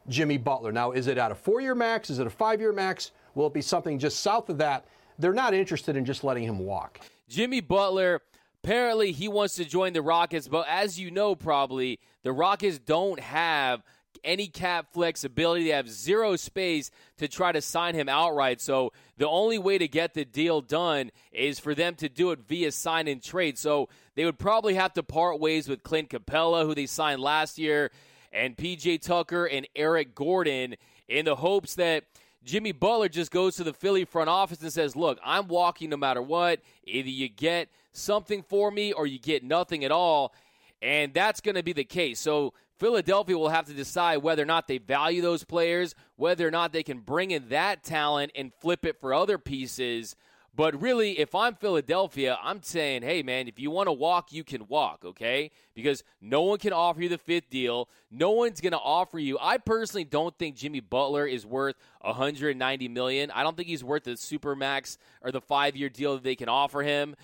Jimmy 0.10 0.38
Butler. 0.38 0.72
Now, 0.72 0.92
is 0.92 1.08
it 1.08 1.18
at 1.18 1.32
a 1.32 1.36
four 1.36 1.62
year 1.62 1.76
max? 1.76 2.10
Is 2.10 2.20
it 2.20 2.28
a 2.28 2.32
five 2.32 2.60
year 2.60 2.74
max? 2.74 3.12
Will 3.36 3.48
it 3.48 3.54
be 3.54 3.62
something 3.62 4.00
just 4.00 4.22
south 4.22 4.50
of 4.50 4.58
that? 4.58 4.86
They're 5.20 5.34
not 5.34 5.54
interested 5.54 5.96
in 5.96 6.06
just 6.06 6.24
letting 6.24 6.44
him 6.44 6.60
walk. 6.60 7.00
Jimmy 7.28 7.60
Butler, 7.60 8.22
apparently, 8.64 9.12
he 9.12 9.28
wants 9.28 9.56
to 9.56 9.66
join 9.66 9.94
the 9.94 10.02
Rockets, 10.02 10.48
but 10.48 10.68
as 10.70 11.00
you 11.00 11.12
know, 11.12 11.36
probably, 11.36 12.00
the 12.24 12.32
Rockets 12.32 12.80
don't 12.80 13.20
have 13.20 13.84
any 14.24 14.48
cap 14.48 14.88
flexibility. 14.92 15.66
They 15.66 15.70
have 15.72 15.90
zero 15.90 16.36
space 16.36 16.92
to 17.18 17.28
try 17.28 17.52
to 17.52 17.62
sign 17.62 17.96
him 17.96 18.10
outright. 18.10 18.62
So 18.62 18.94
the 19.18 19.28
only 19.28 19.58
way 19.58 19.78
to 19.78 19.88
get 19.88 20.14
the 20.14 20.26
deal 20.26 20.62
done 20.62 21.12
is 21.32 21.60
for 21.60 21.76
them 21.76 21.96
to 21.96 22.10
do 22.10 22.32
it 22.32 22.40
via 22.48 22.72
sign 22.72 23.08
and 23.08 23.22
trade. 23.22 23.58
So 23.58 23.90
they 24.16 24.26
would 24.26 24.40
probably 24.40 24.76
have 24.76 24.94
to 24.94 25.04
part 25.04 25.40
ways 25.40 25.68
with 25.68 25.84
Clint 25.84 26.10
Capela, 26.10 26.66
who 26.66 26.76
they 26.76 26.86
signed 26.86 27.22
last 27.22 27.58
year, 27.58 27.92
and 28.32 28.56
PJ 28.56 29.02
Tucker 29.02 29.46
and 29.46 29.68
Eric 29.76 30.16
Gordon 30.16 30.76
in 31.08 31.26
the 31.26 31.36
hopes 31.36 31.76
that 31.76 32.04
Jimmy 32.44 32.72
Butler 32.72 33.10
just 33.10 33.32
goes 33.32 33.56
to 33.58 33.64
the 33.64 33.74
Philly 33.74 34.06
front 34.06 34.30
office 34.30 34.62
and 34.62 34.72
says, 34.72 34.96
Look, 34.96 35.20
I'm 35.24 35.48
walking 35.48 35.90
no 35.90 35.98
matter 35.98 36.22
what. 36.22 36.62
Either 36.86 37.10
you 37.10 37.28
get 37.30 37.70
something 37.92 38.42
for 38.44 38.72
me 38.72 38.94
or 38.94 39.06
you 39.06 39.20
get 39.20 39.44
nothing 39.44 39.84
at 39.84 39.92
all. 39.92 40.34
And 40.82 41.14
that's 41.14 41.42
going 41.42 41.56
to 41.56 41.64
be 41.64 41.74
the 41.74 41.84
case. 41.84 42.20
So 42.20 42.54
Philadelphia 42.80 43.38
will 43.38 43.50
have 43.50 43.66
to 43.66 43.74
decide 43.74 44.18
whether 44.18 44.44
or 44.44 44.46
not 44.46 44.68
they 44.68 44.78
value 44.78 45.22
those 45.22 45.44
players, 45.44 45.96
whether 46.16 46.48
or 46.48 46.52
not 46.52 46.74
they 46.74 46.84
can 46.84 47.00
bring 47.00 47.32
in 47.32 47.50
that 47.50 47.84
talent 47.84 48.32
and 48.36 48.54
flip 48.60 48.86
it 48.86 49.00
for 49.00 49.14
other 49.14 49.38
pieces. 49.38 50.16
But 50.58 50.82
really, 50.82 51.20
if 51.20 51.36
I'm 51.36 51.54
Philadelphia, 51.54 52.36
I'm 52.42 52.64
saying, 52.64 53.04
hey, 53.04 53.22
man, 53.22 53.48
if 53.48 53.60
you 53.60 53.70
want 53.70 53.88
to 53.88 53.94
walk, 53.94 54.32
you 54.32 54.44
can 54.44 54.68
walk, 54.68 55.06
okay? 55.06 55.52
Because 55.76 56.04
no 56.20 56.42
one 56.42 56.58
can 56.58 56.74
offer 56.74 57.00
you 57.00 57.10
the 57.10 57.20
fifth 57.20 57.52
deal. 57.52 57.90
No 58.10 58.32
one's 58.32 58.60
going 58.60 58.72
to 58.72 58.80
offer 58.80 59.20
you. 59.20 59.38
I 59.40 59.60
personally 59.60 60.04
don't 60.04 60.36
think 60.36 60.56
Jimmy 60.56 60.80
Butler 60.80 61.28
is 61.28 61.46
worth 61.46 61.76
190 62.02 62.88
million. 62.88 63.30
I 63.30 63.44
don't 63.44 63.56
think 63.56 63.68
he's 63.68 63.84
worth 63.84 64.06
the 64.06 64.12
supermax 64.12 64.98
or 65.22 65.32
the 65.32 65.42
five-year 65.42 65.90
deal 65.90 66.16
that 66.16 66.24
they 66.24 66.36
can 66.36 66.50
offer 66.50 66.82
him. 66.82 67.16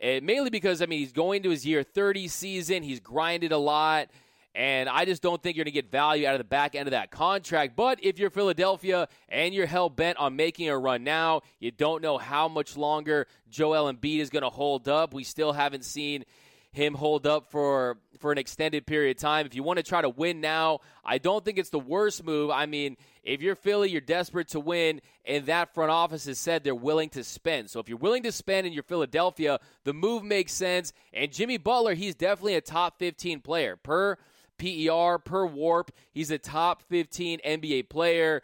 And 0.00 0.24
mainly 0.24 0.48
because 0.48 0.80
I 0.80 0.86
mean 0.86 1.00
he's 1.00 1.12
going 1.12 1.42
to 1.42 1.50
his 1.50 1.66
year 1.66 1.82
30 1.82 2.28
season. 2.28 2.82
He's 2.82 3.00
grinded 3.00 3.52
a 3.52 3.58
lot. 3.58 4.08
And 4.54 4.88
I 4.88 5.04
just 5.04 5.22
don't 5.22 5.40
think 5.42 5.56
you're 5.56 5.64
going 5.64 5.72
to 5.72 5.82
get 5.82 5.90
value 5.90 6.26
out 6.26 6.34
of 6.34 6.38
the 6.38 6.44
back 6.44 6.74
end 6.74 6.88
of 6.88 6.92
that 6.92 7.10
contract. 7.10 7.76
But 7.76 8.02
if 8.02 8.18
you're 8.18 8.30
Philadelphia 8.30 9.08
and 9.28 9.54
you're 9.54 9.66
hell 9.66 9.88
bent 9.88 10.18
on 10.18 10.36
making 10.36 10.68
a 10.68 10.76
run 10.76 11.04
now, 11.04 11.42
you 11.60 11.70
don't 11.70 12.02
know 12.02 12.18
how 12.18 12.48
much 12.48 12.76
longer 12.76 13.26
Joel 13.48 13.92
Embiid 13.92 14.18
is 14.18 14.30
going 14.30 14.42
to 14.42 14.50
hold 14.50 14.88
up. 14.88 15.14
We 15.14 15.24
still 15.24 15.52
haven't 15.52 15.84
seen 15.84 16.24
him 16.72 16.94
hold 16.94 17.26
up 17.26 17.50
for 17.50 17.98
for 18.18 18.32
an 18.32 18.38
extended 18.38 18.84
period 18.84 19.16
of 19.16 19.20
time. 19.20 19.46
If 19.46 19.54
you 19.54 19.62
want 19.62 19.78
to 19.78 19.82
try 19.82 20.02
to 20.02 20.08
win 20.08 20.40
now, 20.40 20.80
I 21.04 21.18
don't 21.18 21.44
think 21.44 21.58
it's 21.58 21.70
the 21.70 21.78
worst 21.78 22.24
move. 22.24 22.50
I 22.50 22.66
mean, 22.66 22.96
if 23.22 23.42
you're 23.42 23.54
Philly, 23.54 23.90
you're 23.90 24.00
desperate 24.00 24.48
to 24.48 24.60
win, 24.60 25.00
and 25.24 25.46
that 25.46 25.72
front 25.72 25.90
office 25.90 26.26
has 26.26 26.38
said 26.38 26.64
they're 26.64 26.74
willing 26.74 27.10
to 27.10 27.22
spend. 27.22 27.70
So 27.70 27.78
if 27.80 27.88
you're 27.88 27.98
willing 27.98 28.24
to 28.24 28.32
spend 28.32 28.66
and 28.66 28.74
you're 28.74 28.82
Philadelphia, 28.82 29.60
the 29.84 29.92
move 29.92 30.24
makes 30.24 30.52
sense. 30.52 30.92
And 31.12 31.32
Jimmy 31.32 31.58
Butler, 31.58 31.94
he's 31.94 32.14
definitely 32.14 32.54
a 32.54 32.60
top 32.60 32.98
15 32.98 33.40
player 33.40 33.76
per 33.76 34.16
PER 34.58 35.18
per 35.18 35.46
warp. 35.46 35.90
He's 36.12 36.30
a 36.30 36.38
top 36.38 36.82
15 36.82 37.40
NBA 37.44 37.88
player. 37.88 38.42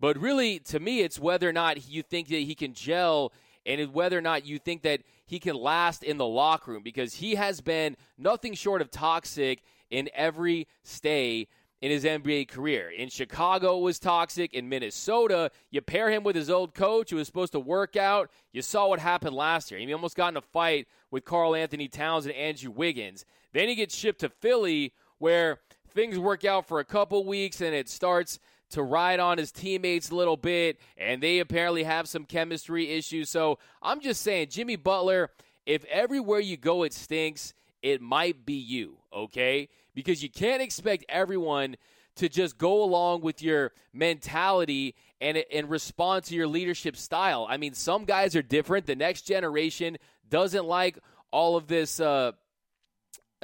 But 0.00 0.18
really, 0.18 0.58
to 0.60 0.80
me, 0.80 1.00
it's 1.00 1.18
whether 1.18 1.48
or 1.48 1.52
not 1.52 1.88
you 1.88 2.02
think 2.02 2.28
that 2.28 2.40
he 2.40 2.54
can 2.54 2.74
gel 2.74 3.32
and 3.66 3.92
whether 3.94 4.18
or 4.18 4.22
not 4.22 4.44
you 4.44 4.58
think 4.58 4.82
that 4.82 5.00
he 5.26 5.38
can 5.38 5.56
last 5.56 6.02
in 6.02 6.18
the 6.18 6.26
locker 6.26 6.72
room 6.72 6.82
because 6.82 7.14
he 7.14 7.34
has 7.36 7.60
been 7.60 7.96
nothing 8.18 8.54
short 8.54 8.82
of 8.82 8.90
toxic 8.90 9.62
in 9.90 10.10
every 10.14 10.66
stay 10.82 11.48
in 11.80 11.90
his 11.90 12.04
NBA 12.04 12.48
career. 12.48 12.90
In 12.90 13.08
Chicago, 13.10 13.78
was 13.78 13.98
toxic. 13.98 14.54
In 14.54 14.68
Minnesota, 14.68 15.50
you 15.70 15.82
pair 15.82 16.10
him 16.10 16.24
with 16.24 16.34
his 16.34 16.48
old 16.48 16.74
coach 16.74 17.10
who 17.10 17.16
was 17.16 17.26
supposed 17.26 17.52
to 17.52 17.60
work 17.60 17.96
out. 17.96 18.30
You 18.52 18.62
saw 18.62 18.88
what 18.88 19.00
happened 19.00 19.36
last 19.36 19.70
year. 19.70 19.78
He 19.80 19.92
almost 19.92 20.16
got 20.16 20.32
in 20.32 20.36
a 20.38 20.42
fight 20.42 20.88
with 21.10 21.24
Karl-Anthony 21.24 21.88
Towns 21.88 22.24
and 22.26 22.34
Andrew 22.34 22.70
Wiggins. 22.70 23.24
Then 23.52 23.68
he 23.68 23.74
gets 23.74 23.94
shipped 23.94 24.20
to 24.20 24.30
Philly, 24.30 24.94
where 25.24 25.58
things 25.94 26.18
work 26.18 26.44
out 26.44 26.68
for 26.68 26.80
a 26.80 26.84
couple 26.84 27.24
weeks 27.24 27.62
and 27.62 27.74
it 27.74 27.88
starts 27.88 28.38
to 28.68 28.82
ride 28.82 29.20
on 29.20 29.38
his 29.38 29.50
teammates 29.50 30.10
a 30.10 30.14
little 30.14 30.36
bit, 30.36 30.78
and 30.98 31.22
they 31.22 31.38
apparently 31.38 31.84
have 31.84 32.06
some 32.06 32.26
chemistry 32.26 32.90
issues. 32.90 33.30
So 33.30 33.58
I'm 33.80 34.00
just 34.00 34.20
saying, 34.20 34.48
Jimmy 34.50 34.76
Butler, 34.76 35.30
if 35.64 35.82
everywhere 35.86 36.40
you 36.40 36.58
go 36.58 36.82
it 36.82 36.92
stinks, 36.92 37.54
it 37.80 38.02
might 38.02 38.44
be 38.44 38.52
you, 38.52 38.98
okay? 39.14 39.70
Because 39.94 40.22
you 40.22 40.28
can't 40.28 40.60
expect 40.60 41.06
everyone 41.08 41.76
to 42.16 42.28
just 42.28 42.58
go 42.58 42.84
along 42.84 43.22
with 43.22 43.40
your 43.40 43.72
mentality 43.94 44.94
and, 45.22 45.42
and 45.50 45.70
respond 45.70 46.24
to 46.24 46.34
your 46.34 46.46
leadership 46.46 46.98
style. 46.98 47.46
I 47.48 47.56
mean, 47.56 47.72
some 47.72 48.04
guys 48.04 48.36
are 48.36 48.42
different. 48.42 48.84
The 48.84 48.94
next 48.94 49.22
generation 49.22 49.96
doesn't 50.28 50.66
like 50.66 50.98
all 51.30 51.56
of 51.56 51.66
this. 51.66 51.98
Uh, 51.98 52.32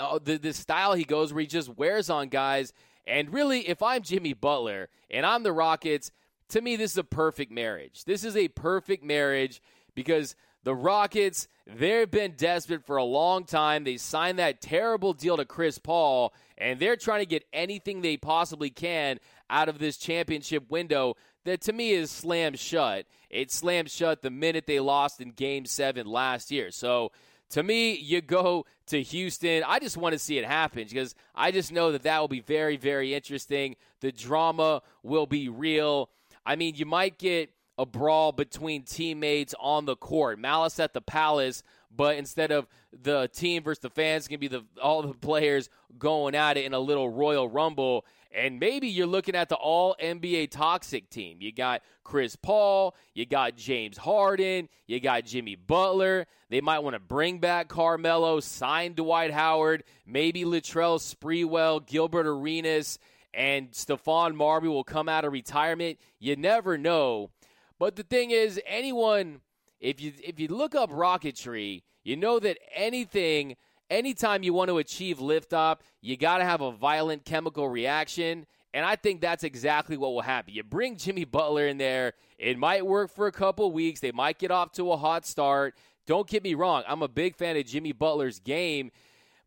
uh, 0.00 0.18
the, 0.22 0.38
the 0.38 0.52
style 0.52 0.94
he 0.94 1.04
goes 1.04 1.32
where 1.32 1.42
he 1.42 1.46
just 1.46 1.68
wears 1.76 2.10
on 2.10 2.28
guys. 2.28 2.72
And 3.06 3.32
really, 3.32 3.68
if 3.68 3.82
I'm 3.82 4.02
Jimmy 4.02 4.32
Butler 4.32 4.88
and 5.10 5.24
I'm 5.26 5.42
the 5.42 5.52
Rockets, 5.52 6.10
to 6.50 6.60
me, 6.60 6.76
this 6.76 6.92
is 6.92 6.98
a 6.98 7.04
perfect 7.04 7.52
marriage. 7.52 8.04
This 8.04 8.24
is 8.24 8.36
a 8.36 8.48
perfect 8.48 9.04
marriage 9.04 9.62
because 9.94 10.34
the 10.62 10.74
Rockets, 10.74 11.48
they've 11.66 12.10
been 12.10 12.34
desperate 12.36 12.84
for 12.84 12.96
a 12.96 13.04
long 13.04 13.44
time. 13.44 13.84
They 13.84 13.96
signed 13.96 14.38
that 14.38 14.60
terrible 14.60 15.12
deal 15.12 15.36
to 15.36 15.44
Chris 15.44 15.78
Paul, 15.78 16.34
and 16.58 16.78
they're 16.78 16.96
trying 16.96 17.20
to 17.20 17.26
get 17.26 17.46
anything 17.52 18.02
they 18.02 18.16
possibly 18.16 18.70
can 18.70 19.18
out 19.48 19.68
of 19.68 19.78
this 19.78 19.96
championship 19.96 20.70
window 20.70 21.16
that 21.44 21.62
to 21.62 21.72
me 21.72 21.92
is 21.92 22.10
slammed 22.10 22.58
shut. 22.58 23.06
It 23.30 23.50
slammed 23.50 23.90
shut 23.90 24.22
the 24.22 24.30
minute 24.30 24.66
they 24.66 24.80
lost 24.80 25.20
in 25.20 25.30
game 25.30 25.64
seven 25.64 26.06
last 26.06 26.50
year. 26.50 26.70
So 26.70 27.12
to 27.50 27.62
me, 27.62 27.94
you 27.94 28.20
go 28.20 28.66
to 28.90 29.02
Houston. 29.02 29.64
I 29.66 29.78
just 29.78 29.96
want 29.96 30.12
to 30.12 30.18
see 30.18 30.38
it 30.38 30.44
happen 30.44 30.84
because 30.88 31.14
I 31.34 31.50
just 31.50 31.72
know 31.72 31.92
that 31.92 32.02
that 32.02 32.18
will 32.20 32.28
be 32.28 32.40
very, 32.40 32.76
very 32.76 33.14
interesting. 33.14 33.76
The 34.00 34.12
drama 34.12 34.82
will 35.02 35.26
be 35.26 35.48
real. 35.48 36.10
I 36.44 36.56
mean, 36.56 36.74
you 36.76 36.86
might 36.86 37.18
get 37.18 37.50
a 37.80 37.86
brawl 37.86 38.30
between 38.30 38.82
teammates 38.82 39.54
on 39.58 39.86
the 39.86 39.96
court, 39.96 40.38
malice 40.38 40.78
at 40.78 40.92
the 40.92 41.00
palace, 41.00 41.62
but 41.90 42.18
instead 42.18 42.52
of 42.52 42.66
the 42.92 43.30
team 43.32 43.62
versus 43.62 43.80
the 43.80 43.88
fans, 43.88 44.28
to 44.28 44.36
be 44.36 44.48
the, 44.48 44.66
all 44.82 45.00
the 45.00 45.14
players 45.14 45.70
going 45.98 46.34
at 46.34 46.58
it 46.58 46.66
in 46.66 46.74
a 46.74 46.78
little 46.78 47.08
Royal 47.08 47.48
Rumble. 47.48 48.04
And 48.32 48.60
maybe 48.60 48.88
you're 48.88 49.06
looking 49.06 49.34
at 49.34 49.48
the 49.48 49.54
all 49.54 49.96
NBA 49.98 50.50
toxic 50.50 51.08
team. 51.08 51.38
You 51.40 51.52
got 51.52 51.80
Chris 52.04 52.36
Paul, 52.36 52.94
you 53.14 53.24
got 53.24 53.56
James 53.56 53.96
Harden, 53.96 54.68
you 54.86 55.00
got 55.00 55.24
Jimmy 55.24 55.54
Butler. 55.56 56.26
They 56.50 56.60
might 56.60 56.80
want 56.80 56.96
to 56.96 57.00
bring 57.00 57.38
back 57.38 57.68
Carmelo, 57.68 58.40
sign 58.40 58.92
Dwight 58.92 59.32
Howard, 59.32 59.84
maybe 60.06 60.44
Latrell 60.44 61.00
Sprewell, 61.00 61.86
Gilbert 61.86 62.26
Arenas, 62.26 62.98
and 63.32 63.70
Stephon 63.70 64.34
Marbury 64.34 64.68
will 64.68 64.84
come 64.84 65.08
out 65.08 65.24
of 65.24 65.32
retirement. 65.32 65.98
You 66.18 66.36
never 66.36 66.76
know. 66.76 67.30
But 67.80 67.96
the 67.96 68.04
thing 68.04 68.30
is, 68.30 68.60
anyone, 68.64 69.40
if 69.80 70.00
you 70.00 70.12
if 70.22 70.38
you 70.38 70.46
look 70.46 70.76
up 70.76 70.92
rocketry, 70.92 71.82
you 72.04 72.14
know 72.16 72.38
that 72.38 72.58
anything– 72.76 73.56
anytime 73.90 74.42
you 74.42 74.54
want 74.54 74.68
to 74.68 74.78
achieve 74.78 75.18
liftoff, 75.18 75.78
you 76.00 76.16
got 76.16 76.38
to 76.38 76.44
have 76.44 76.60
a 76.60 76.70
violent 76.70 77.24
chemical 77.24 77.68
reaction. 77.68 78.46
And 78.72 78.86
I 78.86 78.96
think 78.96 79.20
that's 79.20 79.42
exactly 79.42 79.96
what 79.96 80.12
will 80.12 80.20
happen. 80.22 80.54
You 80.54 80.62
bring 80.62 80.96
Jimmy 80.96 81.24
Butler 81.24 81.66
in 81.66 81.76
there, 81.76 82.12
it 82.38 82.56
might 82.56 82.86
work 82.86 83.10
for 83.10 83.26
a 83.26 83.32
couple 83.32 83.70
weeks. 83.72 84.00
They 84.00 84.12
might 84.12 84.38
get 84.38 84.52
off 84.52 84.72
to 84.72 84.92
a 84.92 84.96
hot 84.96 85.26
start. 85.26 85.74
Don't 86.06 86.28
get 86.28 86.42
me 86.42 86.54
wrong, 86.54 86.84
I'm 86.88 87.02
a 87.02 87.08
big 87.08 87.36
fan 87.36 87.56
of 87.56 87.66
Jimmy 87.66 87.92
Butler's 87.92 88.38
game. 88.38 88.92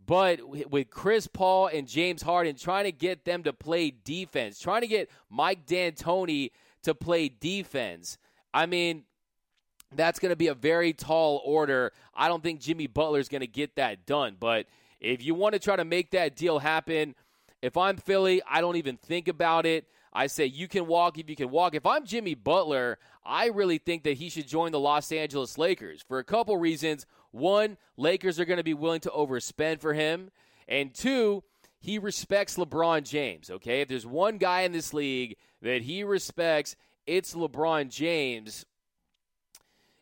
But 0.06 0.70
with 0.70 0.90
Chris 0.90 1.28
Paul 1.28 1.68
and 1.68 1.88
James 1.88 2.22
Harden 2.22 2.58
trying 2.58 2.84
to 2.84 2.92
get 2.92 3.24
them 3.24 3.44
to 3.44 3.54
play 3.54 3.94
defense, 4.04 4.60
trying 4.60 4.82
to 4.82 4.88
get 4.88 5.10
Mike 5.30 5.66
D'Antoni 5.66 6.52
to 6.84 6.94
play 6.94 7.30
defense, 7.30 8.18
I 8.54 8.66
mean, 8.66 9.04
that's 9.96 10.20
going 10.20 10.32
to 10.32 10.36
be 10.36 10.48
a 10.48 10.54
very 10.54 10.94
tall 10.94 11.42
order. 11.46 11.92
I 12.14 12.28
don't 12.28 12.44
think 12.44 12.62
Jimmy 12.62 12.88
Butler 12.88 13.20
is 13.20 13.30
going 13.30 13.42
to 13.42 13.48
get 13.48 13.76
that 13.76 14.06
done. 14.06 14.38
But 14.40 14.68
if 15.00 15.24
you 15.24 15.36
want 15.36 15.54
to 15.54 15.60
try 15.60 15.76
to 15.76 15.86
make 15.86 16.12
that 16.12 16.36
deal 16.36 16.60
happen, 16.60 17.16
if 17.62 17.78
I'm 17.78 17.98
Philly, 17.98 18.42
I 18.50 18.62
don't 18.62 18.76
even 18.76 18.98
think 18.98 19.28
about 19.28 19.66
it. 19.66 19.88
I 20.12 20.28
say 20.28 20.46
you 20.46 20.68
can 20.68 20.86
walk 20.86 21.18
if 21.18 21.30
you 21.30 21.36
can 21.36 21.50
walk. 21.50 21.74
If 21.74 21.86
I'm 21.86 22.06
Jimmy 22.06 22.36
Butler, 22.36 23.00
I 23.26 23.48
really 23.48 23.80
think 23.80 24.04
that 24.04 24.18
he 24.18 24.30
should 24.30 24.48
join 24.48 24.72
the 24.72 24.80
Los 24.80 25.12
Angeles 25.12 25.58
Lakers 25.58 26.04
for 26.08 26.20
a 26.20 26.24
couple 26.24 26.56
reasons. 26.58 27.08
One, 27.32 27.78
Lakers 27.98 28.40
are 28.40 28.46
going 28.46 28.58
to 28.58 28.64
be 28.64 28.76
willing 28.76 29.02
to 29.02 29.10
overspend 29.10 29.82
for 29.82 29.94
him. 29.94 30.30
And 30.68 30.94
two, 30.94 31.44
he 31.80 31.98
respects 31.98 32.58
LeBron 32.58 33.04
James, 33.10 33.50
okay? 33.50 33.82
If 33.82 33.88
there's 33.88 34.06
one 34.06 34.38
guy 34.38 34.62
in 34.62 34.72
this 34.72 34.94
league 34.94 35.36
that 35.62 35.82
he 35.82 36.04
respects, 36.04 36.76
it's 37.06 37.34
LeBron 37.34 37.90
James. 37.90 38.66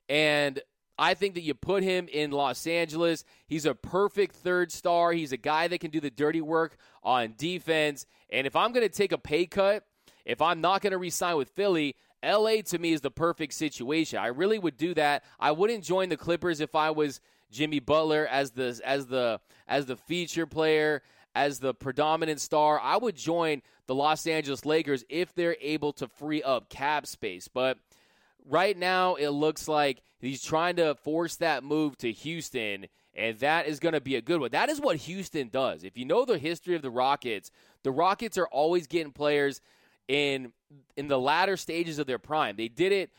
And 0.10 0.62
I 0.98 1.14
think 1.14 1.36
that 1.36 1.42
you 1.42 1.54
put 1.54 1.84
him 1.84 2.08
in 2.12 2.32
Los 2.32 2.68
Angeles. 2.68 3.24
He's 3.48 3.66
a 3.66 3.74
perfect 3.74 4.36
third 4.36 4.72
star. 4.72 5.14
He's 5.14 5.32
a 5.32 5.38
guy 5.38 5.68
that 5.68 5.80
can 5.80 5.90
do 5.90 6.00
the 6.00 6.12
dirty 6.12 6.42
work 6.42 6.78
on 7.02 7.34
defense. 7.38 8.06
And 8.30 8.46
if 8.46 8.56
I'm 8.56 8.72
going 8.72 8.88
to 8.88 8.94
take 8.94 9.12
a 9.12 9.18
pay 9.18 9.46
cut, 9.46 9.84
if 10.26 10.42
I'm 10.42 10.62
not 10.62 10.82
going 10.82 10.92
to 10.92 10.98
resign 10.98 11.38
with 11.38 11.50
Philly, 11.50 11.96
LA 12.24 12.62
to 12.68 12.78
me 12.78 12.94
is 12.94 13.02
the 13.02 13.10
perfect 13.10 13.54
situation. 13.54 14.20
I 14.20 14.28
really 14.28 14.60
would 14.60 14.78
do 14.78 14.94
that. 14.94 15.24
I 15.40 15.52
wouldn't 15.52 15.84
join 15.84 16.10
the 16.10 16.18
Clippers 16.18 16.60
if 16.60 16.76
I 16.76 16.92
was 16.92 17.20
Jimmy 17.52 17.80
Butler 17.80 18.28
as 18.28 18.52
the 18.52 18.80
as 18.86 19.08
the 19.08 19.40
as 19.68 19.88
the 19.88 19.96
feature 19.96 20.46
player, 20.46 21.02
as 21.36 21.60
the 21.60 21.74
predominant 21.74 22.42
star. 22.42 22.80
I 22.80 22.98
would 22.98 23.16
join 23.16 23.62
the 23.88 23.96
Los 23.96 24.28
Angeles 24.28 24.66
Lakers 24.66 25.04
if 25.10 25.34
they're 25.34 25.58
able 25.62 25.94
to 25.94 26.08
free 26.08 26.44
up 26.44 26.70
cap 26.70 27.06
space. 27.06 27.48
But 27.48 27.78
right 28.50 28.78
now 28.78 29.16
it 29.16 29.30
looks 29.30 29.68
like 29.68 30.02
he's 30.20 30.44
trying 30.44 30.78
to 30.78 30.96
force 30.96 31.38
that 31.38 31.64
move 31.64 31.98
to 32.00 32.12
Houston, 32.12 32.88
and 33.16 33.38
that 33.40 33.68
is 33.68 33.80
going 33.80 33.94
to 33.94 34.02
be 34.02 34.16
a 34.16 34.22
good 34.22 34.40
one. 34.42 34.52
That 34.52 34.70
is 34.70 34.80
what 34.80 34.98
Houston 34.98 35.50
does. 35.50 35.84
If 35.84 35.98
you 35.98 36.06
know 36.06 36.26
the 36.26 36.38
history 36.38 36.76
of 36.76 36.82
the 36.82 36.92
Rockets, 36.92 37.52
the 37.84 37.92
Rockets 37.92 38.38
are 38.38 38.48
always 38.48 38.88
getting 38.88 39.12
players 39.12 39.62
in 40.08 40.52
in 40.96 41.08
the 41.08 41.20
latter 41.20 41.58
stages 41.58 42.00
of 42.00 42.08
their 42.08 42.20
prime. 42.20 42.56
They 42.56 42.68
did 42.68 42.92
it 42.92 43.12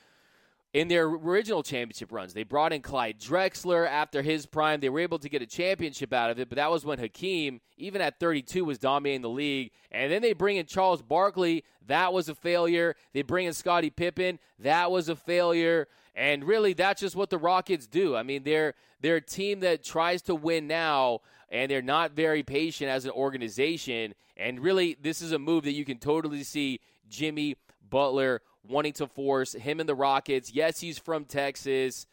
in 0.72 0.88
their 0.88 1.04
original 1.04 1.62
championship 1.62 2.10
runs. 2.10 2.32
They 2.32 2.44
brought 2.44 2.72
in 2.72 2.80
Clyde 2.80 3.20
Drexler 3.20 3.86
after 3.86 4.22
his 4.22 4.46
prime. 4.46 4.80
They 4.80 4.88
were 4.88 5.00
able 5.00 5.18
to 5.18 5.28
get 5.28 5.42
a 5.42 5.46
championship 5.46 6.12
out 6.12 6.30
of 6.30 6.38
it, 6.38 6.48
but 6.48 6.56
that 6.56 6.70
was 6.70 6.84
when 6.84 6.98
Hakeem, 6.98 7.60
even 7.76 8.00
at 8.00 8.18
32, 8.18 8.64
was 8.64 8.78
dominating 8.78 9.20
the 9.20 9.28
league. 9.28 9.70
And 9.90 10.10
then 10.10 10.22
they 10.22 10.32
bring 10.32 10.56
in 10.56 10.66
Charles 10.66 11.02
Barkley. 11.02 11.64
That 11.86 12.12
was 12.12 12.28
a 12.28 12.34
failure. 12.34 12.96
They 13.12 13.22
bring 13.22 13.46
in 13.46 13.52
Scottie 13.52 13.90
Pippen. 13.90 14.38
That 14.58 14.90
was 14.90 15.08
a 15.10 15.16
failure. 15.16 15.88
And 16.14 16.44
really, 16.44 16.72
that's 16.72 17.00
just 17.00 17.16
what 17.16 17.30
the 17.30 17.38
Rockets 17.38 17.86
do. 17.86 18.16
I 18.16 18.22
mean, 18.22 18.42
they're 18.42 18.74
they're 19.00 19.16
a 19.16 19.20
team 19.20 19.60
that 19.60 19.82
tries 19.82 20.22
to 20.22 20.34
win 20.34 20.68
now, 20.68 21.20
and 21.50 21.70
they're 21.70 21.82
not 21.82 22.12
very 22.12 22.42
patient 22.42 22.88
as 22.88 23.04
an 23.04 23.10
organization. 23.10 24.14
And 24.36 24.60
really, 24.60 24.96
this 25.00 25.20
is 25.20 25.32
a 25.32 25.38
move 25.38 25.64
that 25.64 25.72
you 25.72 25.84
can 25.84 25.98
totally 25.98 26.44
see 26.44 26.80
Jimmy 27.08 27.56
Butler 27.92 28.40
wanting 28.66 28.94
to 28.94 29.06
force 29.06 29.52
him 29.52 29.78
and 29.78 29.88
the 29.88 29.94
Rockets. 29.94 30.50
Yes, 30.52 30.80
he's 30.80 30.98
from 30.98 31.26
Texas, 31.26 32.06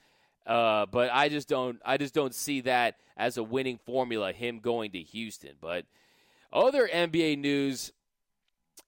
uh, 0.46 0.86
but 0.86 1.10
I 1.12 1.30
just 1.30 1.48
don't 1.48 1.80
I 1.86 1.96
just 1.98 2.14
don't 2.14 2.36
see 2.36 2.62
that 2.62 2.98
as 3.16 3.38
a 3.38 3.44
winning 3.44 3.80
formula. 3.86 4.34
Him 4.34 4.60
going 4.60 4.92
to 4.92 5.00
Houston, 5.00 5.54
but 5.62 5.86
other 6.52 6.88
NBA 6.88 7.40
news 7.40 7.94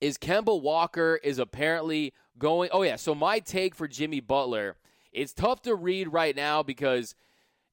is 0.01 0.17
Kemba 0.17 0.62
Walker 0.62 1.19
is 1.24 1.39
apparently 1.39 2.13
going. 2.38 2.69
Oh 2.74 2.81
yeah, 2.81 2.98
so 2.98 3.15
my 3.15 3.39
take 3.39 3.74
for 3.74 3.88
Jimmy 3.88 4.19
Butler. 4.19 4.75
It's 5.13 5.33
tough 5.33 5.62
to 5.63 5.75
read 5.75 6.12
right 6.12 6.36
now 6.36 6.62
because 6.62 7.15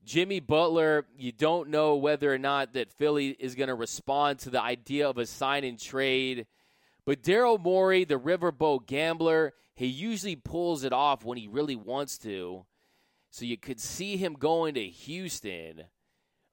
Jimmy 0.04 0.40
Butler, 0.40 1.06
you 1.16 1.32
don't 1.32 1.68
know 1.70 1.96
whether 1.96 2.32
or 2.32 2.38
not 2.38 2.72
that 2.74 2.92
Philly 2.92 3.36
is 3.38 3.54
going 3.54 3.68
to 3.68 3.74
respond 3.74 4.38
to 4.40 4.50
the 4.50 4.62
idea 4.62 5.08
of 5.08 5.18
a 5.18 5.26
sign 5.26 5.64
and 5.64 5.78
trade. 5.78 6.46
But 7.08 7.22
Daryl 7.22 7.58
Morey, 7.58 8.04
the 8.04 8.20
riverboat 8.20 8.86
gambler, 8.86 9.54
he 9.74 9.86
usually 9.86 10.36
pulls 10.36 10.84
it 10.84 10.92
off 10.92 11.24
when 11.24 11.38
he 11.38 11.48
really 11.48 11.74
wants 11.74 12.18
to. 12.18 12.66
So 13.30 13.46
you 13.46 13.56
could 13.56 13.80
see 13.80 14.18
him 14.18 14.34
going 14.34 14.74
to 14.74 14.84
Houston. 14.84 15.84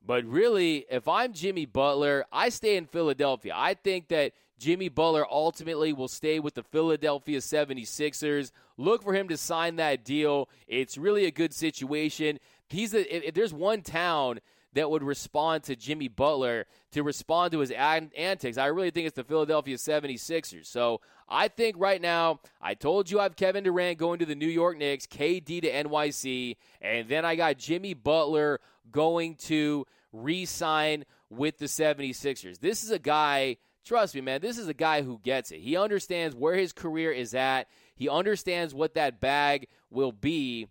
But 0.01 0.23
really, 0.23 0.85
if 0.89 1.09
I'm 1.09 1.33
Jimmy 1.33 1.65
Butler, 1.65 2.23
I 2.31 2.47
stay 2.47 2.77
in 2.77 2.85
Philadelphia. 2.85 3.51
I 3.53 3.73
think 3.73 4.07
that 4.07 4.31
Jimmy 4.57 4.87
Butler 4.87 5.25
ultimately 5.29 5.91
will 5.91 6.07
stay 6.07 6.39
with 6.39 6.53
the 6.53 6.63
Philadelphia 6.63 7.39
76ers. 7.39 8.51
Look 8.77 9.03
for 9.03 9.13
him 9.13 9.27
to 9.27 9.35
sign 9.35 9.75
that 9.75 10.05
deal. 10.05 10.47
It's 10.69 10.97
really 10.97 11.25
a 11.25 11.31
good 11.31 11.53
situation. 11.53 12.39
He's 12.69 12.93
a, 12.93 13.27
if 13.27 13.33
there's 13.33 13.53
one 13.53 13.81
town 13.81 14.39
that 14.75 14.91
would 14.91 15.03
respond 15.03 15.63
to 15.63 15.75
Jimmy 15.75 16.09
Butler 16.09 16.65
to 16.91 17.01
respond 17.01 17.53
to 17.53 17.59
his 17.59 17.71
antics. 17.71 18.57
I 18.57 18.67
really 18.67 18.91
think 18.91 19.07
it's 19.07 19.15
the 19.15 19.23
Philadelphia 19.23 19.77
76ers. 19.77 20.67
So 20.67 21.01
I 21.27 21.47
think 21.47 21.77
right 21.79 22.01
now, 22.01 22.41
I 22.61 22.75
told 22.75 23.09
you 23.09 23.19
I 23.19 23.23
have 23.23 23.37
Kevin 23.37 23.63
Durant 23.63 23.97
going 23.97 24.19
to 24.19 24.25
the 24.25 24.35
New 24.35 24.47
York 24.47 24.77
Knicks, 24.77 25.07
KD 25.07 25.61
to 25.61 25.71
NYC, 25.71 26.57
and 26.81 27.07
then 27.07 27.25
I 27.25 27.35
got 27.35 27.57
Jimmy 27.57 27.93
Butler 27.93 28.59
going 28.91 29.35
to 29.35 29.85
re 30.11 30.45
sign 30.45 31.05
with 31.29 31.57
the 31.57 31.65
76ers. 31.65 32.59
This 32.59 32.83
is 32.83 32.91
a 32.91 32.99
guy, 32.99 33.57
trust 33.85 34.13
me, 34.13 34.21
man, 34.21 34.41
this 34.41 34.57
is 34.57 34.67
a 34.67 34.73
guy 34.73 35.01
who 35.01 35.19
gets 35.23 35.51
it. 35.51 35.61
He 35.61 35.77
understands 35.77 36.35
where 36.35 36.55
his 36.55 36.73
career 36.73 37.11
is 37.11 37.33
at, 37.33 37.67
he 37.95 38.09
understands 38.09 38.73
what 38.73 38.93
that 38.95 39.21
bag 39.21 39.67
will 39.89 40.11
be. 40.11 40.67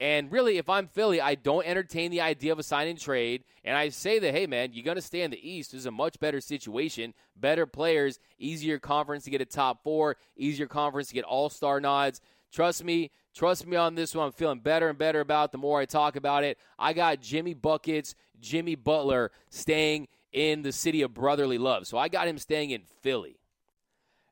And 0.00 0.32
really, 0.32 0.58
if 0.58 0.68
I'm 0.68 0.88
Philly, 0.88 1.20
I 1.20 1.36
don't 1.36 1.66
entertain 1.66 2.10
the 2.10 2.22
idea 2.22 2.50
of 2.50 2.58
a 2.58 2.64
sign 2.64 2.88
and 2.88 2.98
trade. 2.98 3.44
And 3.64 3.76
I 3.76 3.90
say 3.90 4.18
that, 4.18 4.34
hey, 4.34 4.46
man, 4.46 4.70
you're 4.72 4.84
going 4.84 4.96
to 4.96 5.00
stay 5.00 5.22
in 5.22 5.30
the 5.30 5.48
East. 5.48 5.72
This 5.72 5.80
is 5.80 5.86
a 5.86 5.92
much 5.92 6.18
better 6.18 6.40
situation, 6.40 7.14
better 7.36 7.66
players, 7.66 8.18
easier 8.38 8.80
conference 8.80 9.24
to 9.24 9.30
get 9.30 9.40
a 9.40 9.44
top 9.46 9.84
four, 9.84 10.16
easier 10.36 10.66
conference 10.66 11.08
to 11.08 11.14
get 11.14 11.24
all 11.24 11.48
star 11.48 11.80
nods. 11.80 12.20
Trust 12.52 12.84
me, 12.84 13.12
trust 13.34 13.66
me 13.66 13.76
on 13.76 13.94
this 13.94 14.14
one. 14.14 14.26
I'm 14.26 14.32
feeling 14.32 14.58
better 14.58 14.88
and 14.88 14.98
better 14.98 15.20
about 15.20 15.50
it 15.50 15.52
the 15.52 15.58
more 15.58 15.80
I 15.80 15.84
talk 15.84 16.16
about 16.16 16.42
it. 16.44 16.58
I 16.78 16.92
got 16.92 17.20
Jimmy 17.20 17.54
Buckets, 17.54 18.14
Jimmy 18.40 18.74
Butler 18.74 19.30
staying 19.50 20.08
in 20.32 20.62
the 20.62 20.72
city 20.72 21.02
of 21.02 21.14
brotherly 21.14 21.58
love. 21.58 21.86
So 21.86 21.96
I 21.96 22.08
got 22.08 22.26
him 22.26 22.38
staying 22.38 22.70
in 22.70 22.82
Philly. 23.02 23.38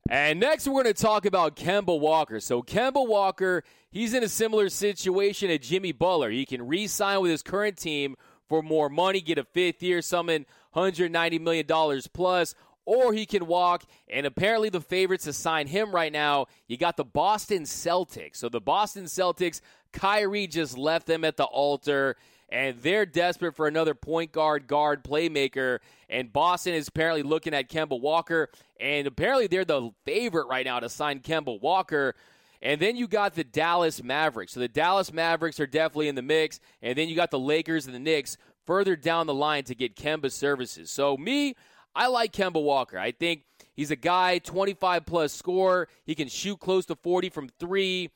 And 0.08 0.40
next, 0.40 0.66
we're 0.66 0.82
going 0.82 0.94
to 0.94 1.02
talk 1.02 1.24
about 1.24 1.56
Kemba 1.56 1.98
Walker. 1.98 2.40
So, 2.40 2.62
Kemba 2.62 3.06
Walker, 3.06 3.62
he's 3.90 4.14
in 4.14 4.24
a 4.24 4.28
similar 4.28 4.68
situation 4.68 5.50
at 5.50 5.62
Jimmy 5.62 5.92
Butler. 5.92 6.30
He 6.30 6.46
can 6.46 6.66
re 6.66 6.86
sign 6.86 7.20
with 7.20 7.30
his 7.30 7.42
current 7.42 7.76
team 7.76 8.16
for 8.48 8.62
more 8.62 8.88
money, 8.88 9.20
get 9.20 9.38
a 9.38 9.44
fifth 9.44 9.82
year, 9.82 10.02
summon 10.02 10.46
$190 10.74 11.40
million 11.40 12.00
plus, 12.12 12.54
or 12.84 13.12
he 13.12 13.24
can 13.24 13.46
walk. 13.46 13.84
And 14.08 14.26
apparently, 14.26 14.68
the 14.68 14.80
favorites 14.80 15.24
to 15.24 15.32
sign 15.32 15.68
him 15.68 15.92
right 15.92 16.12
now, 16.12 16.46
you 16.66 16.76
got 16.76 16.96
the 16.96 17.04
Boston 17.04 17.62
Celtics. 17.62 18.36
So, 18.36 18.48
the 18.48 18.60
Boston 18.60 19.04
Celtics, 19.04 19.60
Kyrie 19.92 20.48
just 20.48 20.76
left 20.76 21.06
them 21.06 21.24
at 21.24 21.36
the 21.36 21.44
altar 21.44 22.16
and 22.50 22.80
they're 22.82 23.06
desperate 23.06 23.54
for 23.54 23.66
another 23.66 23.94
point 23.94 24.32
guard, 24.32 24.66
guard, 24.66 25.04
playmaker. 25.04 25.78
And 26.08 26.32
Boston 26.32 26.74
is 26.74 26.88
apparently 26.88 27.22
looking 27.22 27.54
at 27.54 27.68
Kemba 27.68 28.00
Walker, 28.00 28.50
and 28.80 29.06
apparently 29.06 29.46
they're 29.46 29.64
the 29.64 29.90
favorite 30.04 30.48
right 30.48 30.66
now 30.66 30.80
to 30.80 30.88
sign 30.88 31.20
Kemba 31.20 31.60
Walker. 31.60 32.14
And 32.62 32.80
then 32.80 32.96
you 32.96 33.06
got 33.06 33.34
the 33.34 33.44
Dallas 33.44 34.02
Mavericks. 34.02 34.52
So 34.52 34.60
the 34.60 34.68
Dallas 34.68 35.12
Mavericks 35.12 35.60
are 35.60 35.66
definitely 35.66 36.08
in 36.08 36.14
the 36.14 36.22
mix. 36.22 36.60
And 36.82 36.96
then 36.98 37.08
you 37.08 37.16
got 37.16 37.30
the 37.30 37.38
Lakers 37.38 37.86
and 37.86 37.94
the 37.94 37.98
Knicks 37.98 38.36
further 38.66 38.96
down 38.96 39.26
the 39.26 39.34
line 39.34 39.64
to 39.64 39.74
get 39.74 39.96
Kemba 39.96 40.30
services. 40.30 40.90
So 40.90 41.16
me, 41.16 41.54
I 41.94 42.08
like 42.08 42.32
Kemba 42.32 42.62
Walker. 42.62 42.98
I 42.98 43.12
think 43.12 43.44
he's 43.74 43.90
a 43.90 43.96
guy, 43.96 44.38
25 44.38 45.06
plus 45.06 45.32
score. 45.32 45.88
He 46.04 46.14
can 46.14 46.28
shoot 46.28 46.60
close 46.60 46.84
to 46.86 46.96
40 46.96 47.30
from 47.30 47.48
three. 47.58 48.10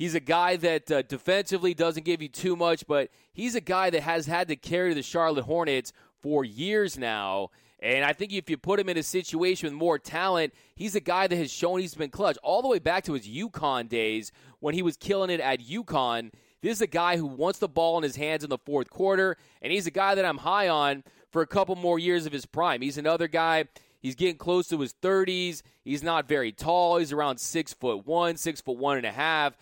He's 0.00 0.14
a 0.14 0.20
guy 0.20 0.56
that 0.56 0.90
uh, 0.90 1.02
defensively 1.02 1.74
doesn't 1.74 2.06
give 2.06 2.22
you 2.22 2.28
too 2.28 2.56
much, 2.56 2.86
but 2.86 3.10
he's 3.34 3.54
a 3.54 3.60
guy 3.60 3.90
that 3.90 4.00
has 4.00 4.24
had 4.24 4.48
to 4.48 4.56
carry 4.56 4.94
the 4.94 5.02
Charlotte 5.02 5.44
Hornets 5.44 5.92
for 6.22 6.42
years 6.42 6.96
now. 6.96 7.50
And 7.80 8.02
I 8.02 8.14
think 8.14 8.32
if 8.32 8.48
you 8.48 8.56
put 8.56 8.80
him 8.80 8.88
in 8.88 8.96
a 8.96 9.02
situation 9.02 9.66
with 9.66 9.74
more 9.74 9.98
talent, 9.98 10.54
he's 10.74 10.94
a 10.94 11.00
guy 11.00 11.26
that 11.26 11.36
has 11.36 11.52
shown 11.52 11.80
he's 11.80 11.94
been 11.94 12.08
clutch 12.08 12.38
all 12.42 12.62
the 12.62 12.68
way 12.68 12.78
back 12.78 13.04
to 13.04 13.12
his 13.12 13.28
UConn 13.28 13.90
days 13.90 14.32
when 14.60 14.72
he 14.72 14.80
was 14.80 14.96
killing 14.96 15.28
it 15.28 15.38
at 15.38 15.60
UConn. 15.60 16.32
This 16.62 16.78
is 16.78 16.80
a 16.80 16.86
guy 16.86 17.18
who 17.18 17.26
wants 17.26 17.58
the 17.58 17.68
ball 17.68 17.98
in 17.98 18.02
his 18.02 18.16
hands 18.16 18.42
in 18.42 18.48
the 18.48 18.56
fourth 18.56 18.88
quarter, 18.88 19.36
and 19.60 19.70
he's 19.70 19.86
a 19.86 19.90
guy 19.90 20.14
that 20.14 20.24
I'm 20.24 20.38
high 20.38 20.68
on 20.68 21.04
for 21.30 21.42
a 21.42 21.46
couple 21.46 21.76
more 21.76 21.98
years 21.98 22.24
of 22.24 22.32
his 22.32 22.46
prime. 22.46 22.80
He's 22.80 22.96
another 22.96 23.28
guy. 23.28 23.66
He's 24.00 24.14
getting 24.14 24.38
close 24.38 24.66
to 24.68 24.80
his 24.80 24.94
30s. 24.94 25.60
He's 25.84 26.02
not 26.02 26.26
very 26.26 26.52
tall. 26.52 26.96
He's 26.96 27.12
around 27.12 27.38
six 27.38 27.74
foot 27.74 28.06
one, 28.06 28.38
six 28.38 28.62
foot 28.62 28.78
one 28.78 28.96
and 28.96 29.04
a 29.04 29.12
half. 29.12 29.58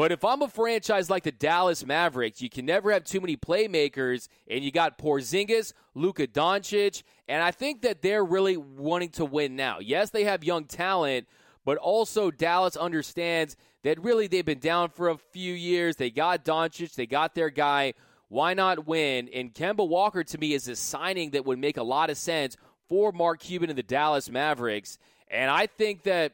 But 0.00 0.12
if 0.12 0.24
I'm 0.24 0.40
a 0.40 0.48
franchise 0.48 1.10
like 1.10 1.24
the 1.24 1.30
Dallas 1.30 1.84
Mavericks, 1.84 2.40
you 2.40 2.48
can 2.48 2.64
never 2.64 2.90
have 2.90 3.04
too 3.04 3.20
many 3.20 3.36
playmakers, 3.36 4.28
and 4.48 4.64
you 4.64 4.72
got 4.72 4.96
Porzingis, 4.96 5.74
Luka 5.94 6.26
Doncic, 6.26 7.02
and 7.28 7.42
I 7.42 7.50
think 7.50 7.82
that 7.82 8.00
they're 8.00 8.24
really 8.24 8.56
wanting 8.56 9.10
to 9.10 9.26
win 9.26 9.56
now. 9.56 9.78
Yes, 9.78 10.08
they 10.08 10.24
have 10.24 10.42
young 10.42 10.64
talent, 10.64 11.28
but 11.66 11.76
also 11.76 12.30
Dallas 12.30 12.78
understands 12.78 13.58
that 13.82 14.02
really 14.02 14.26
they've 14.26 14.42
been 14.42 14.58
down 14.58 14.88
for 14.88 15.10
a 15.10 15.18
few 15.18 15.52
years. 15.52 15.96
They 15.96 16.10
got 16.10 16.46
Doncic, 16.46 16.94
they 16.94 17.04
got 17.04 17.34
their 17.34 17.50
guy. 17.50 17.92
Why 18.28 18.54
not 18.54 18.86
win? 18.86 19.28
And 19.34 19.52
Kemba 19.52 19.86
Walker 19.86 20.24
to 20.24 20.38
me 20.38 20.54
is 20.54 20.66
a 20.66 20.76
signing 20.76 21.32
that 21.32 21.44
would 21.44 21.58
make 21.58 21.76
a 21.76 21.82
lot 21.82 22.08
of 22.08 22.16
sense 22.16 22.56
for 22.88 23.12
Mark 23.12 23.40
Cuban 23.40 23.68
and 23.68 23.76
the 23.78 23.82
Dallas 23.82 24.30
Mavericks. 24.30 24.96
And 25.28 25.50
I 25.50 25.66
think 25.66 26.04
that 26.04 26.32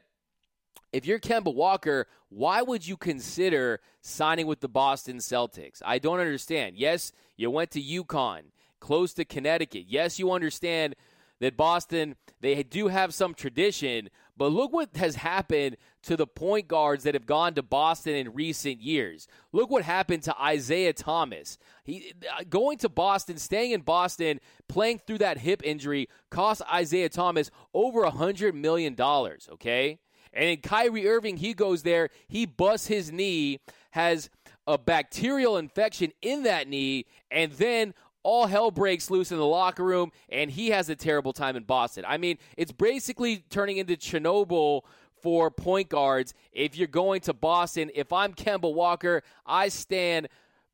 if 0.97 1.05
you're 1.05 1.19
Kemba 1.19 1.53
Walker, 1.53 2.07
why 2.29 2.63
would 2.63 2.87
you 2.87 2.97
consider 2.97 3.79
signing 4.01 4.47
with 4.47 4.61
the 4.61 4.67
Boston 4.67 5.17
Celtics? 5.17 5.79
I 5.85 5.99
don't 5.99 6.19
understand. 6.19 6.75
Yes, 6.75 7.13
you 7.35 7.51
went 7.51 7.69
to 7.71 7.81
UConn, 7.81 8.45
close 8.79 9.13
to 9.13 9.23
Connecticut. 9.23 9.85
Yes, 9.87 10.17
you 10.17 10.31
understand 10.31 10.95
that 11.39 11.55
Boston, 11.55 12.15
they 12.41 12.63
do 12.63 12.87
have 12.87 13.13
some 13.13 13.35
tradition, 13.35 14.09
but 14.35 14.51
look 14.51 14.73
what 14.73 14.95
has 14.95 15.17
happened 15.17 15.77
to 16.01 16.17
the 16.17 16.25
point 16.25 16.67
guards 16.67 17.03
that 17.03 17.13
have 17.13 17.27
gone 17.27 17.53
to 17.53 17.61
Boston 17.61 18.15
in 18.15 18.33
recent 18.33 18.81
years. 18.81 19.27
Look 19.51 19.69
what 19.69 19.83
happened 19.83 20.23
to 20.23 20.41
Isaiah 20.41 20.93
Thomas. 20.93 21.59
He 21.83 22.13
going 22.49 22.79
to 22.79 22.89
Boston, 22.89 23.37
staying 23.37 23.69
in 23.69 23.81
Boston, 23.81 24.39
playing 24.67 25.01
through 25.05 25.19
that 25.19 25.37
hip 25.37 25.61
injury 25.63 26.09
cost 26.31 26.63
Isaiah 26.73 27.09
Thomas 27.09 27.51
over 27.71 28.01
a 28.01 28.09
hundred 28.09 28.55
million 28.55 28.95
dollars. 28.95 29.47
Okay, 29.53 29.99
and 30.37 30.49
in 30.49 30.57
Kyrie 30.57 31.07
Irving, 31.07 31.37
he 31.37 31.53
goes 31.53 31.83
there, 31.83 32.09
he 32.27 32.45
busts 32.45 32.87
his 32.87 33.11
knee, 33.11 33.59
has 33.91 34.29
a 34.67 34.77
bacterial 34.77 35.57
infection 35.57 36.11
in 36.21 36.43
that 36.43 36.67
knee, 36.67 37.05
and 37.31 37.51
then 37.53 37.93
all 38.21 38.45
hell 38.45 38.69
breaks 38.69 39.09
loose 39.09 39.31
in 39.31 39.37
the 39.37 39.45
locker 39.45 39.83
room, 39.83 40.11
and 40.29 40.51
he 40.51 40.69
has 40.69 40.89
a 40.89 40.95
terrible 40.95 41.33
time 41.33 41.55
in 41.55 41.63
Boston. 41.63 42.05
I 42.07 42.17
mean, 42.17 42.37
it's 42.55 42.71
basically 42.71 43.45
turning 43.49 43.77
into 43.77 43.95
Chernobyl 43.95 44.81
for 45.21 45.49
point 45.49 45.89
guards 45.89 46.33
if 46.51 46.77
you're 46.77 46.87
going 46.87 47.21
to 47.21 47.33
Boston. 47.33 47.89
If 47.95 48.13
I'm 48.13 48.33
Kemba 48.33 48.71
Walker, 48.71 49.23
I 49.45 49.69
stand 49.69 50.27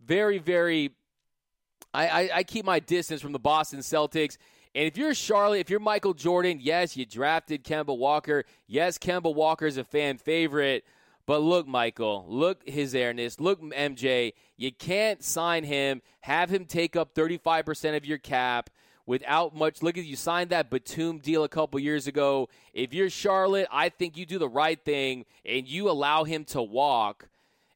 very, 0.03 0.39
very. 0.39 0.91
I, 1.93 2.31
I 2.33 2.43
keep 2.43 2.65
my 2.65 2.79
distance 2.79 3.21
from 3.21 3.33
the 3.33 3.39
Boston 3.39 3.79
Celtics. 3.79 4.37
And 4.75 4.87
if 4.87 4.97
you're 4.97 5.13
Charlotte, 5.13 5.59
if 5.59 5.69
you're 5.69 5.79
Michael 5.79 6.13
Jordan, 6.13 6.59
yes, 6.61 6.97
you 6.97 7.05
drafted 7.05 7.63
Kemba 7.63 7.95
Walker. 7.95 8.43
Yes, 8.67 8.97
Kemba 8.97 9.33
Walker 9.33 9.67
is 9.67 9.77
a 9.77 9.83
fan 9.83 10.17
favorite. 10.17 10.83
But 11.25 11.41
look, 11.41 11.67
Michael, 11.67 12.25
look 12.27 12.67
his 12.67 12.93
airness, 12.93 13.39
look 13.39 13.61
MJ. 13.61 14.33
You 14.57 14.71
can't 14.71 15.23
sign 15.23 15.63
him, 15.63 16.01
have 16.21 16.49
him 16.49 16.65
take 16.65 16.95
up 16.95 17.13
35% 17.13 17.95
of 17.95 18.05
your 18.05 18.17
cap 18.17 18.69
without 19.05 19.55
much. 19.55 19.81
Look 19.81 19.97
at 19.97 20.03
you 20.03 20.15
signed 20.15 20.49
that 20.49 20.69
Batum 20.69 21.19
deal 21.19 21.43
a 21.43 21.49
couple 21.49 21.79
years 21.79 22.07
ago. 22.07 22.49
If 22.73 22.93
you're 22.93 23.09
Charlotte, 23.09 23.67
I 23.71 23.89
think 23.89 24.17
you 24.17 24.25
do 24.25 24.37
the 24.37 24.49
right 24.49 24.83
thing 24.83 25.25
and 25.45 25.67
you 25.67 25.89
allow 25.89 26.23
him 26.25 26.43
to 26.45 26.61
walk. 26.61 27.29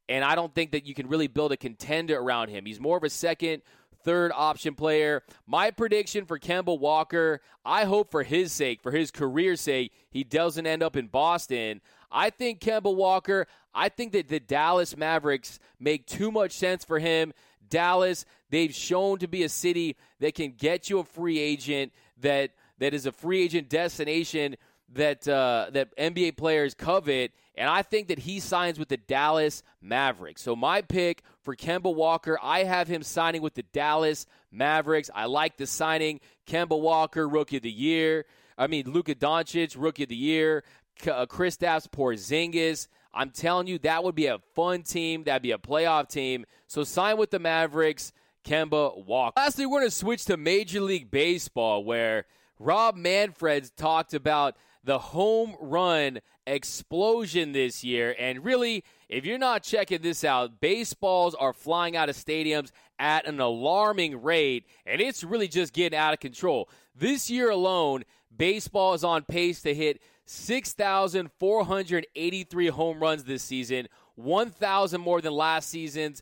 And 0.10 0.26
I 0.26 0.36
don't 0.36 0.54
think 0.54 0.72
that 0.72 0.86
you 0.86 0.94
can 0.94 1.08
really 1.08 1.28
build 1.28 1.52
a 1.52 1.58
contender 1.58 2.18
around 2.18 2.50
him. 2.50 2.66
He's 2.66 2.80
more 2.80 2.98
of 2.98 3.04
a 3.04 3.10
second, 3.10 3.62
third 4.04 4.32
option 4.34 4.76
player. 4.76 5.24
My 5.46 5.72
prediction 5.72 6.26
for 6.26 6.40
Kemba 6.40 6.80
Walker, 6.80 7.42
I 7.66 7.86
hope 7.86 8.12
for 8.12 8.24
his 8.24 8.52
sake, 8.52 8.82
for 8.82 8.92
his 8.92 9.12
career's 9.12 9.62
sake, 9.62 9.92
he 10.10 10.24
doesn't 10.24 10.66
end 10.66 10.84
up 10.84 10.96
in 10.96 11.08
Boston. 11.08 11.82
I 12.12 12.30
think 12.30 12.62
Kemba 12.62 12.94
Walker, 12.96 13.48
I 13.74 13.90
think 13.90 14.14
that 14.14 14.28
the 14.28 14.40
Dallas 14.40 14.96
Mavericks 14.96 15.60
make 15.80 16.06
too 16.06 16.32
much 16.32 16.52
sense 16.52 16.86
for 16.86 17.00
him. 17.00 17.34
Dallas, 17.70 18.26
they've 18.50 18.74
shown 18.74 19.20
to 19.20 19.28
be 19.28 19.44
a 19.44 19.50
city 19.50 19.98
that 20.20 20.36
can 20.36 20.54
get 20.58 20.90
you 20.90 21.00
a 21.00 21.04
free 21.04 21.40
agent 21.40 21.92
that 22.22 22.52
that 22.80 22.94
is 22.94 23.06
a 23.06 23.12
free 23.12 23.44
agent 23.44 23.70
destination 23.70 24.56
that 24.94 25.28
uh, 25.28 25.68
that 25.72 25.96
NBA 25.98 26.38
players 26.38 26.74
covet, 26.74 27.32
and 27.56 27.70
I 27.70 27.82
think 27.82 28.08
that 28.08 28.20
he 28.20 28.40
signs 28.40 28.80
with 28.80 28.90
the 28.90 28.98
Dallas 28.98 29.64
Mavericks. 29.82 30.42
So 30.42 30.56
my 30.56 30.82
pick 30.82 31.24
for 31.48 31.56
Kemba 31.56 31.96
Walker, 31.96 32.38
I 32.44 32.66
have 32.66 32.90
him 32.90 33.02
signing 33.02 33.42
with 33.42 33.54
the 33.54 33.64
Dallas 33.64 34.26
Mavericks. 34.52 35.10
I 35.16 35.28
like 35.28 35.56
the 35.56 35.66
signing. 35.66 36.20
Kemba 36.46 36.78
Walker, 36.78 37.26
Rookie 37.26 37.56
of 37.56 37.64
the 37.64 37.72
Year. 37.72 38.26
I 38.58 38.68
mean, 38.68 38.92
Luka 38.92 39.16
Doncic, 39.16 39.74
Rookie 39.80 40.04
of 40.04 40.10
the 40.10 40.16
Year. 40.18 40.66
Uh, 41.04 41.26
Kristaps 41.26 41.88
Porzingis. 41.88 42.90
I'm 43.14 43.30
telling 43.30 43.68
you, 43.68 43.80
that 43.80 44.04
would 44.04 44.14
be 44.14 44.26
a 44.26 44.40
fun 44.56 44.84
team. 44.84 45.24
That'd 45.24 45.42
be 45.42 45.54
a 45.54 45.58
playoff 45.58 46.10
team. 46.10 46.46
So 46.68 46.84
sign 46.84 47.16
with 47.16 47.32
the 47.32 47.40
Mavericks, 47.40 48.12
Kemba 48.44 49.06
Walker. 49.06 49.40
Lastly, 49.40 49.66
we're 49.66 49.80
going 49.80 49.90
to 49.90 49.96
switch 49.96 50.26
to 50.26 50.36
Major 50.36 50.82
League 50.82 51.10
Baseball, 51.10 51.82
where 51.86 52.26
Rob 52.60 52.98
Manfred 52.98 53.72
talked 53.78 54.14
about 54.14 54.58
the 54.84 55.00
home 55.00 55.56
run 55.62 56.20
explosion 56.46 57.54
this 57.54 57.86
year. 57.86 58.14
And 58.20 58.44
really, 58.44 58.84
if 59.10 59.26
you're 59.26 59.38
not 59.38 59.64
checking 59.64 60.02
this 60.02 60.24
out, 60.24 60.60
baseballs 60.60 61.36
are 61.36 61.54
flying 61.54 61.96
out 61.96 62.10
of 62.10 62.16
stadiums 62.16 62.72
at 63.00 63.26
an 63.26 63.40
alarming 63.40 64.22
rate, 64.22 64.66
and 64.86 65.00
it's 65.00 65.24
really 65.24 65.48
just 65.48 65.74
getting 65.74 65.98
out 65.98 66.14
of 66.14 66.20
control. 66.20 66.70
This 66.96 67.30
year 67.30 67.50
alone, 67.50 68.04
baseball 68.36 68.94
is 68.94 69.04
on 69.04 69.24
pace 69.24 69.62
to 69.62 69.74
hit 69.74 70.02
6,483 70.26 72.68
home 72.68 73.00
runs 73.00 73.24
this 73.24 73.44
season, 73.44 73.88
1,000 74.16 75.00
more 75.00 75.22
than 75.22 75.32
last 75.32 75.70
season's 75.70 76.22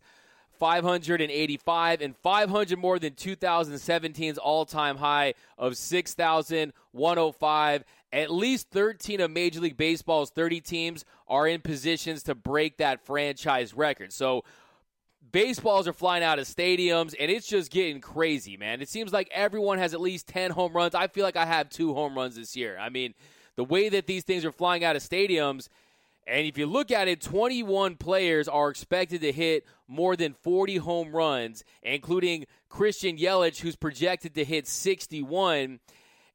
585 0.60 2.02
and 2.02 2.16
500 2.16 2.80
more 2.80 3.00
than 3.00 3.14
2017's 3.14 4.38
all-time 4.38 4.98
high 4.98 5.34
of 5.58 5.76
6,105. 5.76 7.84
At 8.16 8.32
least 8.32 8.70
13 8.70 9.20
of 9.20 9.30
Major 9.30 9.60
League 9.60 9.76
Baseball's 9.76 10.30
30 10.30 10.62
teams 10.62 11.04
are 11.28 11.46
in 11.46 11.60
positions 11.60 12.24
to 12.24 12.34
break 12.34 12.78
that 12.78 13.06
franchise 13.06 13.74
record. 13.74 14.14
So 14.14 14.46
baseballs 15.34 15.86
are 15.86 15.92
flying 15.92 16.24
out 16.24 16.40
of 16.40 16.46
stadiums 16.46 17.14
and 17.20 17.30
it's 17.30 17.46
just 17.46 17.72
getting 17.72 18.00
crazy, 18.00 18.56
man. 18.56 18.82
It 18.82 18.88
seems 18.88 19.12
like 19.12 19.30
everyone 19.34 19.80
has 19.80 19.94
at 19.94 20.00
least 20.00 20.28
10 20.30 20.52
home 20.52 20.72
runs. 20.72 20.96
I 20.96 21.08
feel 21.08 21.26
like 21.26 21.36
I 21.36 21.46
have 21.46 21.70
2 21.70 21.94
home 21.94 22.16
runs 22.16 22.38
this 22.38 22.56
year. 22.56 22.78
I 22.80 22.88
mean, 22.88 23.14
the 23.58 23.66
way 23.66 23.90
that 23.90 24.08
these 24.08 24.24
things 24.24 24.46
are 24.46 24.52
flying 24.54 24.86
out 24.86 24.96
of 24.96 25.02
stadiums. 25.02 25.68
And 26.26 26.48
if 26.48 26.58
you 26.58 26.68
look 26.68 26.92
at 26.92 27.10
it, 27.10 27.20
21 27.20 27.98
players 27.98 28.48
are 28.48 28.70
expected 28.70 29.20
to 29.22 29.34
hit 29.34 29.66
more 29.90 30.16
than 30.16 30.34
40 30.34 30.78
home 30.78 31.14
runs, 31.14 31.66
including 31.84 32.46
Christian 32.70 33.18
Yelich, 33.18 33.60
who's 33.60 33.76
projected 33.76 34.36
to 34.36 34.46
hit 34.46 34.70
61. 34.70 35.82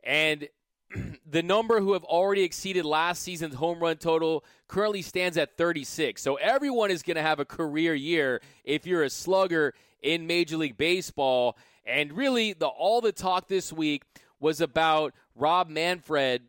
And 0.05 0.49
the 1.26 1.42
number 1.42 1.81
who 1.81 1.92
have 1.92 2.05
already 2.05 2.42
exceeded 2.42 2.85
last 2.85 3.22
season's 3.22 3.55
home 3.55 3.81
run 3.81 3.96
total 3.96 4.44
currently 4.68 5.03
stands 5.03 5.37
at 5.37 5.57
36. 5.57 6.20
So 6.20 6.37
everyone 6.37 6.90
is 6.90 7.03
going 7.03 7.16
to 7.16 7.22
have 7.22 7.40
a 7.40 7.44
career 7.44 7.94
year 7.94 8.40
if 8.64 8.87
you're 8.87 9.03
a 9.03 9.11
slugger 9.11 9.74
in 10.03 10.26
Major 10.26 10.57
League 10.57 10.76
Baseball. 10.76 11.57
And 11.85 12.12
really, 12.12 12.53
the 12.53 12.66
all 12.66 13.00
the 13.00 13.12
talk 13.12 13.48
this 13.48 13.72
week 13.72 14.05
was 14.38 14.61
about 14.61 15.14
Rob 15.35 15.68
Manfred 15.68 16.42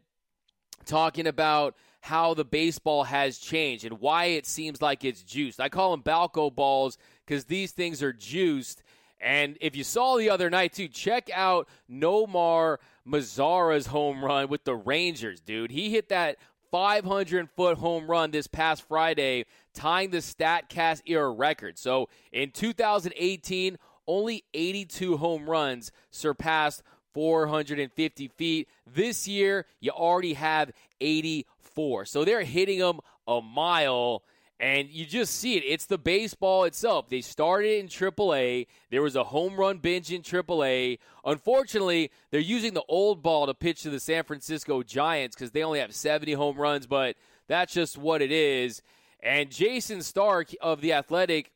talking 0.86 1.28
about 1.28 1.76
how 2.02 2.34
the 2.34 2.46
baseball 2.46 3.04
has 3.04 3.38
changed 3.38 3.86
and 3.86 4.00
why 4.00 4.26
it 4.26 4.48
seems 4.48 4.82
like 4.82 5.06
it's 5.06 5.22
juiced. 5.22 5.60
I 5.60 5.70
call 5.70 5.92
them 5.92 6.02
Balco 6.02 6.54
balls 6.54 6.98
because 7.26 7.46
these 7.46 7.72
things 7.72 8.02
are 8.02 8.14
juiced. 8.14 8.82
And 9.20 9.56
if 9.62 9.76
you 9.76 9.84
saw 9.84 10.18
the 10.18 10.32
other 10.32 10.50
night, 10.50 10.74
too, 10.74 10.88
check 10.88 11.30
out 11.32 11.70
Nomar 11.90 12.78
Mazara's 13.08 13.88
home 13.88 14.24
run 14.24 14.48
with 14.50 14.64
the 14.64 14.76
Rangers, 14.76 15.40
dude. 15.42 15.72
He 15.72 15.90
hit 15.90 16.10
that 16.10 16.38
500 16.72 17.50
foot 17.56 17.78
home 17.78 18.08
run 18.08 18.32
this 18.32 18.48
past 18.48 18.88
Friday, 18.88 19.46
tying 19.74 20.12
the 20.12 20.18
StatCast 20.18 21.02
era 21.06 21.30
record. 21.30 21.78
So 21.78 22.10
in 22.32 22.52
2018, 22.52 23.78
only 24.08 24.44
82 24.54 25.18
home 25.18 25.50
runs 25.50 25.92
surpassed 26.10 26.84
450 27.14 28.28
feet. 28.30 28.70
This 28.88 29.28
year, 29.28 29.66
you 29.80 29.92
already 29.92 30.34
have 30.34 30.72
84. 31.00 32.06
So 32.06 32.24
they're 32.24 32.44
hitting 32.44 32.80
them 32.80 33.00
a 33.28 33.42
mile. 33.42 34.24
And 34.62 34.90
you 34.90 35.08
just 35.08 35.38
see 35.38 35.58
it. 35.58 35.64
It's 35.66 35.88
the 35.88 35.98
baseball 35.98 36.66
itself. 36.66 37.10
They 37.10 37.22
started 37.22 37.80
in 37.80 37.88
AAA. 37.88 38.68
There 38.92 39.02
was 39.02 39.16
a 39.16 39.24
home 39.24 39.56
run 39.56 39.80
binge 39.80 40.12
in 40.12 40.22
AAA. 40.22 41.00
Unfortunately, 41.26 42.12
they're 42.30 42.40
using 42.40 42.76
the 42.76 42.84
old 42.88 43.24
ball 43.24 43.48
to 43.48 43.56
pitch 43.56 43.82
to 43.82 43.90
the 43.90 44.00
San 44.00 44.24
Francisco 44.24 44.84
Giants 44.84 45.36
because 45.36 45.50
they 45.50 45.64
only 45.64 45.80
have 45.80 45.96
70 45.96 46.34
home 46.34 46.58
runs, 46.58 46.86
but 46.86 47.16
that's 47.48 47.74
just 47.74 47.98
what 47.98 48.22
it 48.22 48.32
is. 48.32 48.84
And 49.24 49.50
Jayson 49.50 50.04
Stark 50.04 50.52
of 50.62 50.80
The 50.80 50.94
Athletic 50.94 51.52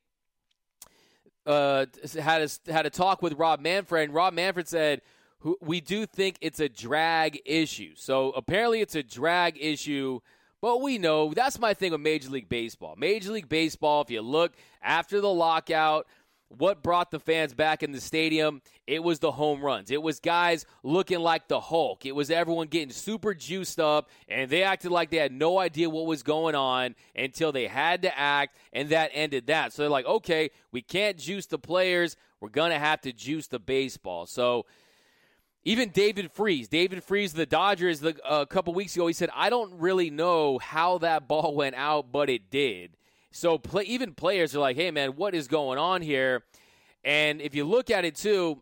uh, 1.46 1.86
had, 2.20 2.41
a, 2.41 2.72
had 2.72 2.88
a 2.88 2.89
talk 2.89 3.22
with 3.22 3.34
Rob 3.34 3.60
Manfred, 3.60 4.06
and 4.06 4.13
Rob 4.15 4.34
Manfred 4.34 4.68
said– 4.68 5.02
we 5.62 5.82
do 5.82 6.06
think 6.06 6.38
it's 6.41 6.60
a 6.60 6.70
drag 6.70 7.39
issue. 7.46 7.94
So 7.96 8.32
apparently 8.32 8.82
it's 8.82 8.96
a 8.96 9.04
drag 9.04 9.58
issue, 9.60 10.22
but 10.62 10.82
we 10.82 10.98
know 10.98 11.34
that's 11.34 11.60
my 11.60 11.74
thing 11.74 11.91
with 11.91 12.02
Major 12.02 12.30
League 12.30 12.50
Baseball. 12.50 12.96
Major 12.98 13.32
League 13.32 13.50
Baseball, 13.50 14.02
if 14.02 14.10
you 14.10 14.22
look 14.22 14.54
after 14.82 15.22
the 15.22 15.30
lockout, 15.30 16.08
what 16.50 16.84
brought 16.84 17.12
the 17.12 17.20
fans 17.20 17.54
back 17.54 17.84
in 17.84 17.91
the 17.91 18.00
stadium? 18.00 18.62
It 18.88 19.04
was 19.04 19.20
the 19.20 19.32
home 19.32 19.62
runs. 19.62 19.89
It 19.91 20.02
was 20.02 20.20
guys 20.20 20.65
looking 20.84 21.20
like 21.20 21.48
the 21.48 21.60
Hulk. 21.60 22.06
It 22.06 22.15
was 22.15 22.30
everyone 22.30 22.68
getting 22.68 22.91
super 22.91 23.34
juiced 23.34 23.80
up, 23.80 24.10
and 24.28 24.50
they 24.50 24.63
acted 24.63 24.91
like 24.91 25.10
they 25.10 25.18
had 25.18 25.32
no 25.32 25.58
idea 25.58 25.89
what 25.89 26.06
was 26.06 26.24
going 26.24 26.56
on 26.56 26.96
until 27.15 27.52
they 27.52 27.68
had 27.68 28.04
to 28.04 28.18
act, 28.18 28.56
and 28.74 28.89
that 28.89 29.12
ended 29.13 29.48
that. 29.48 29.74
So 29.74 29.82
they're 29.82 29.89
like, 29.89 30.06
okay, 30.06 30.52
we 30.72 30.82
can't 30.82 31.18
juice 31.18 31.48
the 31.48 31.60
players. 31.60 32.15
We're 32.39 32.50
going 32.50 32.72
to 32.72 32.80
have 32.80 33.02
to 33.02 33.12
juice 33.12 33.48
the 33.48 33.60
baseball. 33.60 34.28
So 34.28 34.65
even 35.65 35.89
David 35.89 36.32
Freese, 36.32 36.67
David 36.67 37.04
Freese, 37.04 37.34
the 37.34 37.47
Dodgers, 37.47 37.99
the, 37.99 38.15
uh, 38.23 38.41
a 38.41 38.45
couple 38.45 38.73
weeks 38.75 38.95
ago, 38.95 39.08
he 39.08 39.13
said, 39.13 39.32
"I 39.34 39.49
don't 39.49 39.73
really 39.80 40.12
know 40.12 40.60
how 40.60 40.99
that 40.99 41.28
ball 41.28 41.56
went 41.56 41.75
out, 41.75 42.12
but 42.12 42.30
it 42.30 42.51
did." 42.51 42.95
So 43.32 43.58
play, 43.58 43.84
even 43.84 44.13
players 44.13 44.56
are 44.56 44.60
like, 44.60 44.78
"Hey, 44.78 44.91
man, 44.91 45.15
what 45.15 45.34
is 45.34 45.47
going 45.47 45.80
on 45.80 46.04
here?" 46.04 46.43
And 47.04 47.41
if 47.41 47.56
you 47.56 47.65
look 47.65 47.89
at 47.89 48.06
it 48.06 48.15
too, 48.15 48.62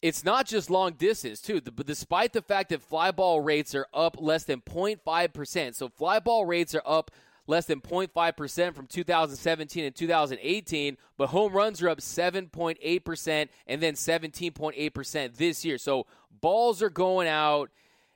it's 0.00 0.24
not 0.24 0.46
just 0.46 0.70
long 0.70 0.94
distance 0.94 1.40
too. 1.40 1.60
But 1.60 1.86
despite 1.86 2.32
the 2.32 2.42
fact 2.42 2.70
that 2.70 2.82
fly 2.82 3.10
ball 3.10 3.40
rates 3.40 3.74
are 3.74 3.86
up 3.92 4.16
less 4.18 4.44
than 4.44 4.62
0.5 4.62 5.32
percent, 5.34 5.76
so 5.76 5.88
fly 5.90 6.20
ball 6.20 6.46
rates 6.46 6.74
are 6.74 6.82
up 6.86 7.10
less 7.46 7.66
than 7.66 7.80
0.5% 7.80 8.74
from 8.74 8.86
2017 8.86 9.84
and 9.84 9.94
2018, 9.94 10.96
but 11.16 11.28
home 11.28 11.52
runs 11.52 11.82
are 11.82 11.88
up 11.88 11.98
7.8% 11.98 13.48
and 13.66 13.82
then 13.82 13.94
17.8% 13.94 15.36
this 15.36 15.64
year. 15.64 15.78
So 15.78 16.06
balls 16.40 16.82
are 16.82 16.90
going 16.90 17.28
out, 17.28 17.70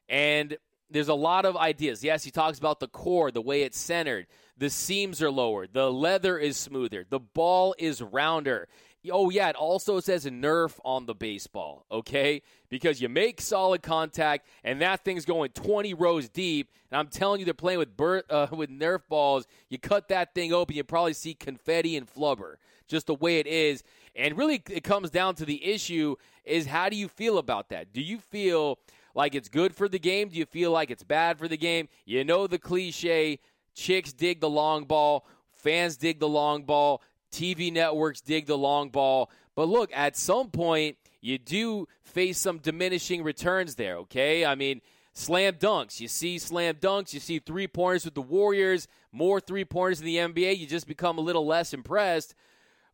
and 0.09 0.57
there's 0.91 1.09
a 1.09 1.15
lot 1.15 1.45
of 1.45 1.57
ideas. 1.57 2.03
Yes, 2.03 2.25
he 2.25 2.31
talks 2.31 2.59
about 2.59 2.81
the 2.81 2.89
core, 2.89 3.31
the 3.31 3.43
way 3.43 3.63
it's 3.63 3.79
centered. 3.79 4.27
The 4.57 4.71
seams 4.71 5.23
are 5.23 5.31
lower. 5.31 5.67
The 5.67 5.93
leather 5.93 6.39
is 6.39 6.57
smoother. 6.57 7.05
The 7.09 7.21
ball 7.21 7.75
is 7.79 8.03
rounder. 8.03 8.69
Oh, 9.11 9.31
yeah, 9.31 9.49
it 9.49 9.57
also 9.57 10.01
says 10.01 10.27
a 10.27 10.31
Nerf 10.31 10.79
on 10.85 11.07
the 11.07 11.15
baseball, 11.15 11.87
okay? 11.91 12.43
Because 12.69 13.01
you 13.01 13.09
make 13.09 13.41
solid 13.41 13.83
contact, 13.83 14.47
and 14.65 14.81
that 14.83 15.05
thing's 15.05 15.25
going 15.25 15.51
20 15.53 15.95
rows 15.95 16.29
deep. 16.29 16.71
And 16.91 16.99
I'm 16.99 17.09
telling 17.09 17.41
you, 17.41 17.45
they're 17.45 17.55
playing 17.55 17.79
with 17.79 18.01
uh, 18.31 18.49
with 18.51 18.71
Nerf 18.71 19.01
balls. 19.09 19.47
You 19.69 19.79
cut 19.79 20.09
that 20.09 20.35
thing 20.35 20.53
open, 20.53 20.77
you 20.77 20.85
probably 20.85 21.13
see 21.13 21.35
confetti 21.35 21.97
and 21.97 22.07
flubber, 22.13 22.57
just 22.89 23.07
the 23.07 23.15
way 23.15 23.39
it 23.39 23.47
is. 23.47 23.83
And 24.17 24.37
really, 24.37 24.63
it 24.69 24.83
comes 24.83 25.11
down 25.11 25.37
to 25.37 25.45
the 25.45 25.65
issue 25.65 26.17
is 26.45 26.67
how 26.67 26.89
do 26.89 26.97
you 26.97 27.09
feel 27.09 27.39
about 27.39 27.69
that? 27.69 27.93
Do 27.93 28.01
you 28.01 28.19
feel 28.19 28.79
like 29.15 29.35
it's 29.35 29.49
good 29.49 29.75
for 29.75 29.89
the 29.89 29.99
game? 29.99 30.29
Do 30.29 30.37
you 30.37 30.47
feel 30.47 30.73
like 30.73 30.91
it's 30.91 31.05
bad 31.05 31.39
for 31.39 31.47
the 31.47 31.57
game? 31.57 31.89
You 32.05 32.25
know 32.25 32.47
the 32.47 32.59
cliche 32.59 33.39
chicks 33.75 34.13
dig 34.13 34.41
the 34.41 34.51
long 34.51 34.85
ball, 34.85 35.27
fans 35.53 35.97
dig 35.97 36.19
the 36.19 36.29
long 36.29 36.65
ball, 36.65 37.03
TV 37.31 37.73
networks 37.73 38.21
dig 38.21 38.47
the 38.47 38.59
long 38.59 38.91
ball. 38.91 39.31
But 39.55 39.69
look, 39.69 39.91
at 39.95 40.17
some 40.17 40.51
point, 40.51 40.97
you 41.21 41.39
do 41.39 41.87
face 42.03 42.39
some 42.39 42.59
diminishing 42.59 43.23
returns 43.23 43.75
there, 43.75 43.97
okay? 43.99 44.45
I 44.45 44.55
mean, 44.55 44.81
slam 45.13 45.55
dunks. 45.55 46.01
You 46.01 46.09
see 46.09 46.39
slam 46.39 46.77
dunks, 46.77 47.13
you 47.13 47.21
see 47.21 47.39
three 47.39 47.67
pointers 47.67 48.05
with 48.05 48.15
the 48.15 48.23
Warriors, 48.23 48.87
more 49.13 49.41
three 49.41 49.65
pointers 49.65 50.01
in 50.01 50.07
the 50.07 50.17
NBA, 50.17 50.59
you 50.59 50.67
just 50.67 50.87
become 50.87 51.19
a 51.19 51.23
little 51.23 51.47
less 51.47 51.75
impressed. 51.75 52.35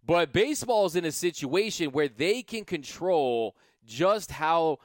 But 0.07 0.33
baseball 0.33 0.87
is 0.87 0.97
in 0.97 1.05
a 1.05 1.13
situation 1.13 1.93
where 1.93 2.09
they 2.09 2.43
can 2.43 2.65
control 2.65 3.57
just 3.87 4.31
how 4.31 4.79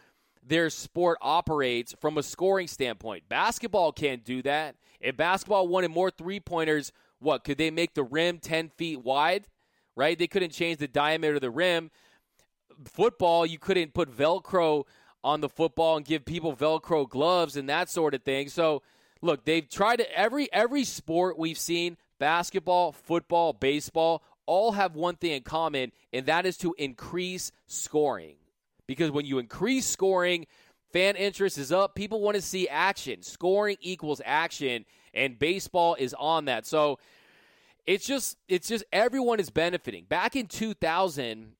their 0.45 0.69
sport 0.69 1.17
operates 1.21 1.93
from 1.99 2.17
a 2.17 2.23
scoring 2.23 2.67
standpoint. 2.67 3.27
Basketball 3.29 3.91
can't 3.91 4.23
do 4.23 4.41
that. 4.43 4.75
If 4.99 5.15
basketball 5.15 5.67
wanted 5.67 5.91
more 5.91 6.09
three 6.09 6.39
pointers, 6.39 6.91
what 7.19 7.43
could 7.43 7.57
they 7.57 7.71
make 7.71 7.93
the 7.93 8.03
rim 8.03 8.39
10 8.39 8.69
feet 8.69 9.03
wide? 9.03 9.47
Right? 9.95 10.17
They 10.17 10.27
couldn't 10.27 10.51
change 10.51 10.77
the 10.77 10.87
diameter 10.87 11.35
of 11.35 11.41
the 11.41 11.51
rim. 11.51 11.91
Football, 12.85 13.45
you 13.45 13.59
couldn't 13.59 13.93
put 13.93 14.15
Velcro 14.15 14.85
on 15.23 15.41
the 15.41 15.49
football 15.49 15.97
and 15.97 16.05
give 16.05 16.23
people 16.25 16.55
Velcro 16.55 17.07
gloves 17.07 17.57
and 17.57 17.67
that 17.69 17.89
sort 17.89 18.13
of 18.13 18.23
thing. 18.23 18.47
So, 18.47 18.81
look, 19.21 19.43
they've 19.43 19.67
tried 19.67 19.97
to 19.97 20.17
every 20.17 20.51
every 20.53 20.85
sport 20.85 21.37
we've 21.37 21.59
seen, 21.59 21.97
basketball, 22.19 22.93
football, 22.93 23.51
baseball, 23.51 24.23
all 24.45 24.71
have 24.71 24.95
one 24.95 25.15
thing 25.15 25.31
in 25.33 25.43
common, 25.43 25.91
and 26.11 26.25
that 26.25 26.45
is 26.45 26.57
to 26.57 26.73
increase 26.77 27.51
scoring. 27.67 28.35
Because 28.87 29.11
when 29.11 29.25
you 29.25 29.37
increase 29.37 29.85
scoring, 29.85 30.47
fan 30.91 31.15
interest 31.15 31.59
is 31.59 31.71
up. 31.71 31.93
People 31.93 32.21
want 32.21 32.35
to 32.35 32.41
see 32.41 32.67
action. 32.67 33.21
Scoring 33.21 33.77
equals 33.81 34.21
action, 34.25 34.85
and 35.13 35.37
baseball 35.37 35.95
is 35.95 36.15
on 36.17 36.45
that. 36.45 36.65
So 36.65 36.99
it's 37.85 38.05
just 38.05 38.37
it's 38.47 38.67
just 38.67 38.83
everyone 38.93 39.39
is 39.39 39.49
benefiting. 39.49 40.05
Back 40.05 40.35
in 40.35 40.47
2000, 40.47 41.53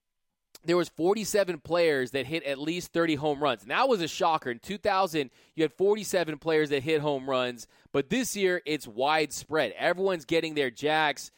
there 0.64 0.78
was 0.78 0.90
47 0.90 1.60
players 1.62 2.12
that 2.12 2.26
hit 2.26 2.44
at 2.44 2.60
least 2.60 2.92
30 2.92 3.16
home 3.16 3.42
runs. 3.42 3.62
And 3.62 3.72
that 3.72 3.88
was 3.88 4.02
a 4.02 4.08
shocker. 4.08 4.52
In 4.52 4.60
2000, 4.60 5.32
you 5.56 5.64
had 5.64 5.74
47 5.74 6.38
players 6.38 6.70
that 6.70 6.84
hit 6.84 7.02
home 7.02 7.30
runs, 7.30 7.68
but 7.92 8.10
this 8.10 8.36
year 8.36 8.62
it's 8.66 8.88
widespread. 8.88 9.74
Everyone's 9.78 10.26
getting 10.26 10.56
their 10.56 10.70
jacks. 10.70 11.32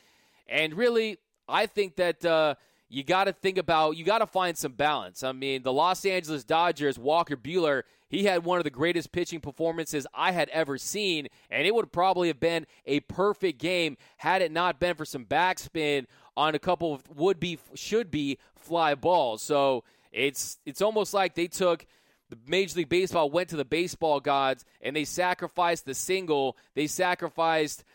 And 0.48 0.74
really, 0.74 1.18
I 1.48 1.68
think 1.68 1.96
that 1.98 2.26
uh, 2.26 2.56
you 2.90 3.04
got 3.04 3.26
to 3.26 3.34
think 3.34 3.58
about, 3.58 3.96
you 3.96 4.04
got 4.04 4.20
to 4.20 4.28
find 4.28 4.58
some 4.58 4.74
balance. 4.74 5.24
I 5.24 5.32
mean, 5.32 5.64
the 5.64 5.72
Los 5.74 6.04
Angeles 6.04 6.44
Dodgers, 6.44 6.98
Walker 6.98 7.38
Buehler, 7.38 7.84
he 8.12 8.26
had 8.26 8.44
one 8.44 8.58
of 8.58 8.66
the 8.66 8.70
greatest 8.70 9.14
pitching 9.14 9.40
performances 9.40 10.06
I 10.14 10.34
had 10.34 10.50
ever 10.50 10.78
seen, 10.78 11.30
and 11.50 11.66
it 11.66 11.74
would 11.74 11.94
probably 11.94 12.28
have 12.28 12.42
been 12.42 12.68
a 12.86 13.00
perfect 13.00 13.58
game 13.58 13.98
had 14.18 14.42
it 14.42 14.52
not 14.52 14.80
been 14.80 14.96
for 14.96 15.06
some 15.06 15.26
backspin 15.26 16.06
on 16.36 16.54
a 16.54 16.60
couple 16.60 16.94
of 16.94 17.08
would 17.16 17.40
be 17.40 17.58
should 17.74 18.12
be 18.12 18.38
fly 18.58 18.96
balls. 18.96 19.42
So 19.42 19.86
it's 20.12 20.60
it's 20.66 20.82
almost 20.82 21.14
like 21.14 21.36
they 21.36 21.48
took 21.48 21.88
the 22.30 22.38
Major 22.48 22.80
League 22.80 22.90
Baseball 22.90 23.30
went 23.30 23.50
to 23.50 23.56
the 23.56 23.66
baseball 23.66 24.20
gods 24.20 24.66
and 24.82 24.94
they 24.94 25.06
sacrificed 25.06 25.86
the 25.86 25.94
single, 25.94 26.58
they 26.76 26.88
sacrificed 26.88 27.86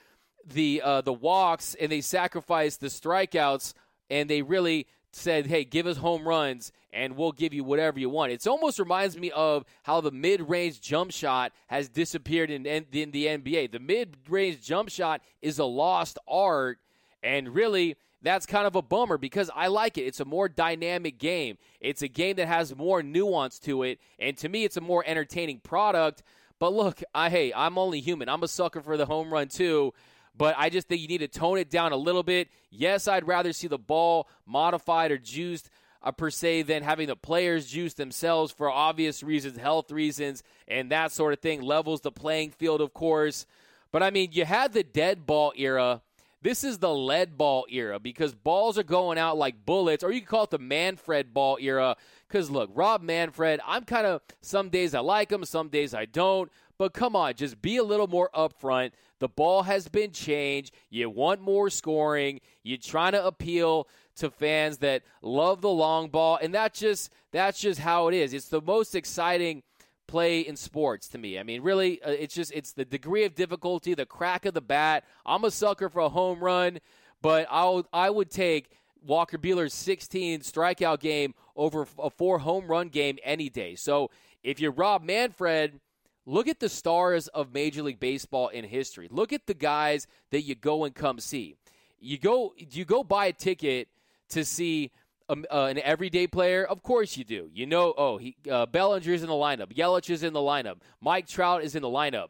the 0.47 0.81
uh, 0.83 1.03
the 1.03 1.13
walks, 1.13 1.75
and 1.79 1.93
they 1.93 2.01
sacrificed 2.01 2.81
the 2.81 2.87
strikeouts, 2.87 3.75
and 4.09 4.31
they 4.31 4.41
really 4.41 4.87
said, 5.13 5.47
"Hey, 5.47 5.65
give 5.65 5.87
us 5.87 5.97
home 5.97 6.27
runs, 6.27 6.73
and 6.93 7.17
we'll 7.17 7.33
give 7.33 7.55
you 7.55 7.65
whatever 7.65 7.99
you 7.99 8.11
want." 8.11 8.33
It 8.33 8.47
almost 8.47 8.79
reminds 8.79 9.17
me 9.17 9.31
of 9.31 9.65
how 9.83 10.01
the 10.01 10.11
mid-range 10.11 10.81
jump 10.81 11.13
shot 11.13 11.53
has 11.69 11.89
disappeared 11.89 12.51
in, 12.51 12.67
in 12.67 13.11
the 13.11 13.27
NBA. 13.27 13.73
The 13.73 13.79
mid-range 13.79 14.61
jump 14.63 14.91
shot 14.91 15.23
is 15.43 15.59
a 15.59 15.65
lost 15.65 16.19
art, 16.29 16.79
and 17.23 17.55
really 17.55 17.97
that's 18.23 18.47
kind 18.47 18.67
of 18.67 18.75
a 18.75 18.83
bummer 18.83 19.19
because 19.19 19.51
I 19.55 19.69
like 19.69 19.99
it. 19.99 20.03
It's 20.03 20.21
a 20.21 20.25
more 20.25 20.49
dynamic 20.49 21.19
game. 21.19 21.59
It's 21.81 22.03
a 22.03 22.09
game 22.09 22.37
that 22.37 22.49
has 22.49 22.75
more 22.75 23.03
nuance 23.03 23.59
to 23.61 23.83
it, 23.85 24.01
and 24.19 24.37
to 24.39 24.49
me, 24.49 24.65
it's 24.65 24.77
a 24.77 24.81
more 24.81 25.05
entertaining 25.07 25.61
product. 25.61 26.23
But 26.59 26.73
look, 26.73 27.03
I 27.15 27.31
hey, 27.31 27.53
I'm 27.55 27.79
only 27.79 28.01
human. 28.01 28.29
I'm 28.29 28.43
a 28.43 28.49
sucker 28.49 28.81
for 28.81 28.97
the 28.97 29.07
home 29.07 29.33
run 29.33 29.49
too. 29.49 29.93
But 30.37 30.55
I 30.59 30.69
just 30.69 30.89
think 30.89 31.01
you 31.01 31.09
need 31.09 31.19
to 31.19 31.29
tone 31.29 31.59
it 31.59 31.71
down 31.71 31.93
a 31.93 31.97
little 31.97 32.23
bit. 32.23 32.49
Yes, 32.71 33.09
I'd 33.09 33.27
rather 33.27 33.53
see 33.53 33.69
the 33.69 33.79
ball 33.79 34.29
modified 34.45 35.11
or 35.11 35.19
juiced 35.19 35.71
uh, 36.03 36.13
per 36.13 36.31
se 36.31 36.63
than 36.63 36.83
having 36.83 37.07
the 37.07 37.17
players 37.17 37.67
juice 37.67 37.95
themselves 37.95 38.53
for 38.53 38.71
obvious 38.71 39.23
reasons, 39.23 39.57
health 39.57 39.91
reasons, 39.91 40.43
and 40.69 40.91
that 40.91 41.13
sort 41.13 41.33
of 41.33 41.41
thing. 41.41 41.63
Levels 41.63 42.03
the 42.03 42.13
playing 42.13 42.51
field, 42.51 42.81
of 42.81 42.93
course. 42.93 43.47
But 43.93 44.03
I 44.03 44.11
mean, 44.11 44.31
you 44.33 44.45
had 44.45 44.73
the 44.73 44.83
dead 44.83 45.27
ball 45.27 45.53
era 45.57 46.03
this 46.47 46.63
is 46.63 46.79
the 46.79 46.95
lead 46.95 47.37
ball 47.37 47.67
era 47.69 47.99
because 47.99 48.33
balls 48.33 48.79
are 48.79 48.85
going 48.85 49.19
out 49.19 49.37
like 49.37 49.67
bullets, 49.67 50.05
or 50.05 50.13
you 50.13 50.21
can 50.21 50.29
call 50.29 50.45
it 50.45 50.51
the 50.51 50.61
Manfred 50.61 51.35
ball 51.35 51.59
era. 51.61 51.97
Because 52.29 52.53
look, 52.53 52.71
Rob 52.73 53.03
Manfred, 53.03 53.59
I'm 53.67 53.85
kind 53.85 54.07
of, 54.07 54.23
some 54.43 54.69
days 54.69 54.95
I 54.95 55.01
like 55.01 55.33
him, 55.33 55.45
some 55.45 55.71
days 55.71 55.93
I 55.93 56.05
don't. 56.05 56.49
But 56.79 56.93
come 56.93 57.17
on, 57.17 57.35
just 57.35 57.61
be 57.61 57.79
a 57.79 57.83
little 57.83 58.07
more 58.07 58.31
upfront. 58.33 58.93
The 59.19 59.27
ball 59.27 59.65
has 59.65 59.89
been 59.89 60.13
changed. 60.13 60.73
You 60.89 61.11
want 61.11 61.41
more 61.41 61.69
scoring. 61.69 62.41
You're 62.63 62.79
trying 62.79 63.13
to 63.13 63.27
appeal 63.27 63.89
to 64.19 64.31
fans 64.31 64.79
that 64.79 65.03
love 65.23 65.63
the 65.63 65.69
long 65.69 66.11
ball, 66.11 66.39
and 66.41 66.55
that's 66.55 66.79
just 66.79 67.13
that's 67.33 67.61
just 67.61 67.81
how 67.81 68.07
it 68.07 68.15
is. 68.15 68.33
It's 68.33 68.51
the 68.51 68.63
most 68.63 68.95
exciting 68.95 69.65
play 70.07 70.41
in 70.41 70.57
sports 70.57 71.09
to 71.09 71.19
me. 71.19 71.39
I 71.39 71.43
mean, 71.43 71.63
really, 71.63 72.03
uh, 72.03 72.11
it's 72.11 72.35
just 72.35 72.53
it's 72.53 72.73
the 72.73 72.85
degree 72.85 73.25
of 73.25 73.35
difficulty, 73.35 73.95
the 73.95 74.07
crack 74.07 74.45
of 74.47 74.55
the 74.55 74.61
bat. 74.61 75.05
I'm 75.25 75.45
a 75.45 75.51
sucker 75.51 75.89
for 75.89 76.01
a 76.01 76.09
home 76.09 76.41
run, 76.41 76.79
but 77.23 77.47
I'll 77.51 77.87
I 77.93 78.11
would 78.11 78.31
take 78.31 78.71
Walker 79.05 79.39
Buehler's 79.39 79.75
16 79.75 80.41
strikeout 80.41 81.01
game 81.01 81.35
over 81.55 81.87
a 81.99 82.11
four 82.11 82.39
home 82.39 82.67
run 82.67 82.89
game 82.89 83.19
any 83.23 83.49
day. 83.49 83.75
So 83.75 84.11
if 84.43 84.61
you're 84.61 84.73
Rob 84.73 85.03
Manfred, 85.03 85.81
look 86.25 86.49
at 86.49 86.61
the 86.61 86.69
stars 86.69 87.29
of 87.29 87.53
Major 87.53 87.83
League 87.83 88.01
Baseball 88.01 88.49
in 88.49 88.65
history. 88.65 89.09
Look 89.11 89.33
at 89.33 89.47
the 89.47 89.55
guys 89.55 90.07
that 90.31 90.43
you 90.43 90.55
go 90.55 90.85
and 90.85 90.95
come 90.95 91.19
see. 91.21 91.57
You 91.99 92.19
go 92.19 92.55
you 92.57 92.85
go 92.85 93.03
buy 93.03 93.27
a 93.27 93.33
ticket 93.33 93.89
to 94.31 94.45
see 94.45 94.91
um, 95.29 95.45
uh, 95.51 95.65
an 95.65 95.79
everyday 95.79 96.27
player? 96.27 96.65
Of 96.65 96.83
course 96.83 97.17
you 97.17 97.25
do. 97.25 97.51
You 97.53 97.67
know, 97.67 97.95
oh, 97.97 98.19
he 98.19 98.37
uh, 98.51 98.67
Bellinger's 98.67 99.23
in 99.23 99.29
the 99.29 99.35
lineup. 99.35 99.75
Yelich 99.75 100.11
is 100.11 100.23
in 100.23 100.33
the 100.33 100.41
lineup. 100.41 100.79
Mike 101.01 101.27
Trout 101.27 101.63
is 101.63 101.75
in 101.75 101.83
the 101.83 101.89
lineup. 101.89 102.29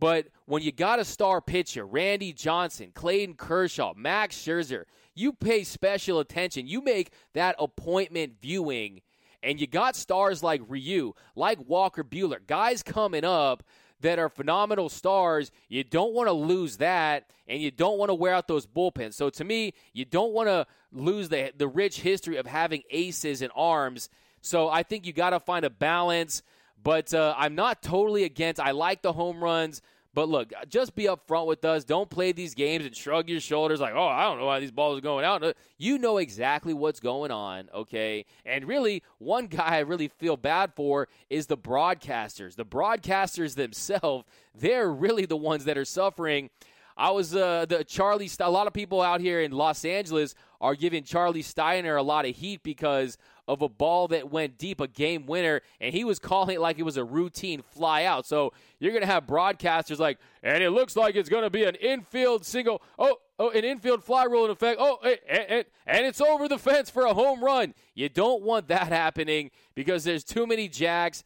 But 0.00 0.26
when 0.46 0.62
you 0.62 0.72
got 0.72 0.98
a 0.98 1.04
star 1.04 1.40
pitcher, 1.40 1.86
Randy 1.86 2.32
Johnson, 2.32 2.90
Clayton 2.94 3.36
Kershaw, 3.36 3.94
Max 3.96 4.36
Scherzer, 4.36 4.84
you 5.14 5.32
pay 5.32 5.64
special 5.64 6.18
attention. 6.18 6.66
You 6.66 6.82
make 6.82 7.12
that 7.34 7.54
appointment 7.58 8.34
viewing, 8.42 9.02
and 9.42 9.60
you 9.60 9.66
got 9.66 9.96
stars 9.96 10.42
like 10.42 10.60
Ryu, 10.68 11.14
like 11.36 11.58
Walker 11.66 12.02
Buehler, 12.02 12.44
guys 12.46 12.82
coming 12.82 13.24
up 13.24 13.62
that 14.04 14.18
are 14.18 14.28
phenomenal 14.28 14.90
stars. 14.90 15.50
You 15.68 15.82
don't 15.82 16.12
want 16.12 16.28
to 16.28 16.32
lose 16.32 16.76
that, 16.76 17.30
and 17.48 17.60
you 17.60 17.70
don't 17.70 17.98
want 17.98 18.10
to 18.10 18.14
wear 18.14 18.34
out 18.34 18.46
those 18.46 18.66
bullpens. 18.66 19.14
So 19.14 19.30
to 19.30 19.44
me, 19.44 19.72
you 19.94 20.04
don't 20.04 20.32
want 20.32 20.48
to 20.48 20.66
lose 20.92 21.30
the 21.30 21.52
the 21.56 21.66
rich 21.66 22.00
history 22.00 22.36
of 22.36 22.46
having 22.46 22.82
aces 22.90 23.42
and 23.42 23.50
arms. 23.56 24.10
So 24.42 24.68
I 24.68 24.82
think 24.82 25.06
you 25.06 25.12
got 25.12 25.30
to 25.30 25.40
find 25.40 25.64
a 25.64 25.70
balance. 25.70 26.42
But 26.82 27.14
uh, 27.14 27.34
I'm 27.38 27.54
not 27.54 27.82
totally 27.82 28.24
against. 28.24 28.60
I 28.60 28.72
like 28.72 29.00
the 29.00 29.14
home 29.14 29.42
runs. 29.42 29.80
But 30.14 30.28
look, 30.28 30.52
just 30.68 30.94
be 30.94 31.04
upfront 31.04 31.46
with 31.46 31.64
us. 31.64 31.84
Don't 31.84 32.08
play 32.08 32.30
these 32.30 32.54
games 32.54 32.86
and 32.86 32.94
shrug 32.94 33.28
your 33.28 33.40
shoulders 33.40 33.80
like, 33.80 33.94
oh, 33.94 34.06
I 34.06 34.22
don't 34.22 34.38
know 34.38 34.46
why 34.46 34.60
these 34.60 34.70
balls 34.70 34.98
are 34.98 35.02
going 35.02 35.24
out. 35.24 35.56
You 35.76 35.98
know 35.98 36.18
exactly 36.18 36.72
what's 36.72 37.00
going 37.00 37.32
on, 37.32 37.68
okay? 37.74 38.24
And 38.46 38.64
really, 38.66 39.02
one 39.18 39.48
guy 39.48 39.76
I 39.76 39.78
really 39.80 40.08
feel 40.08 40.36
bad 40.36 40.72
for 40.76 41.08
is 41.28 41.48
the 41.48 41.58
broadcasters. 41.58 42.54
The 42.54 42.64
broadcasters 42.64 43.56
themselves, 43.56 44.24
they're 44.54 44.90
really 44.90 45.26
the 45.26 45.36
ones 45.36 45.64
that 45.64 45.76
are 45.76 45.84
suffering. 45.84 46.50
I 46.96 47.10
was 47.10 47.34
uh, 47.34 47.66
the 47.68 47.82
Charlie. 47.82 48.30
A 48.38 48.50
lot 48.50 48.68
of 48.68 48.72
people 48.72 49.02
out 49.02 49.20
here 49.20 49.40
in 49.40 49.50
Los 49.50 49.84
Angeles 49.84 50.36
are 50.64 50.74
giving 50.74 51.04
Charlie 51.04 51.42
Steiner 51.42 51.94
a 51.94 52.02
lot 52.02 52.24
of 52.24 52.34
heat 52.34 52.62
because 52.62 53.18
of 53.46 53.60
a 53.60 53.68
ball 53.68 54.08
that 54.08 54.30
went 54.30 54.56
deep, 54.56 54.80
a 54.80 54.88
game 54.88 55.26
winner, 55.26 55.60
and 55.78 55.92
he 55.92 56.04
was 56.04 56.18
calling 56.18 56.54
it 56.56 56.60
like 56.60 56.78
it 56.78 56.84
was 56.84 56.96
a 56.96 57.04
routine 57.04 57.60
fly 57.60 58.04
out. 58.04 58.24
So 58.24 58.54
you're 58.78 58.92
going 58.92 59.02
to 59.02 59.06
have 59.06 59.26
broadcasters 59.26 59.98
like, 59.98 60.18
and 60.42 60.62
it 60.62 60.70
looks 60.70 60.96
like 60.96 61.16
it's 61.16 61.28
going 61.28 61.42
to 61.42 61.50
be 61.50 61.64
an 61.64 61.74
infield 61.74 62.46
single. 62.46 62.80
Oh, 62.98 63.18
oh, 63.38 63.50
an 63.50 63.62
infield 63.62 64.02
fly 64.02 64.24
rule 64.24 64.46
in 64.46 64.50
effect. 64.50 64.78
Oh, 64.80 64.98
and, 65.04 65.18
and, 65.28 65.64
and 65.86 66.06
it's 66.06 66.22
over 66.22 66.48
the 66.48 66.58
fence 66.58 66.88
for 66.88 67.04
a 67.04 67.12
home 67.12 67.44
run. 67.44 67.74
You 67.94 68.08
don't 68.08 68.42
want 68.42 68.68
that 68.68 68.86
happening 68.88 69.50
because 69.74 70.04
there's 70.04 70.24
too 70.24 70.46
many 70.46 70.68
jacks. 70.68 71.24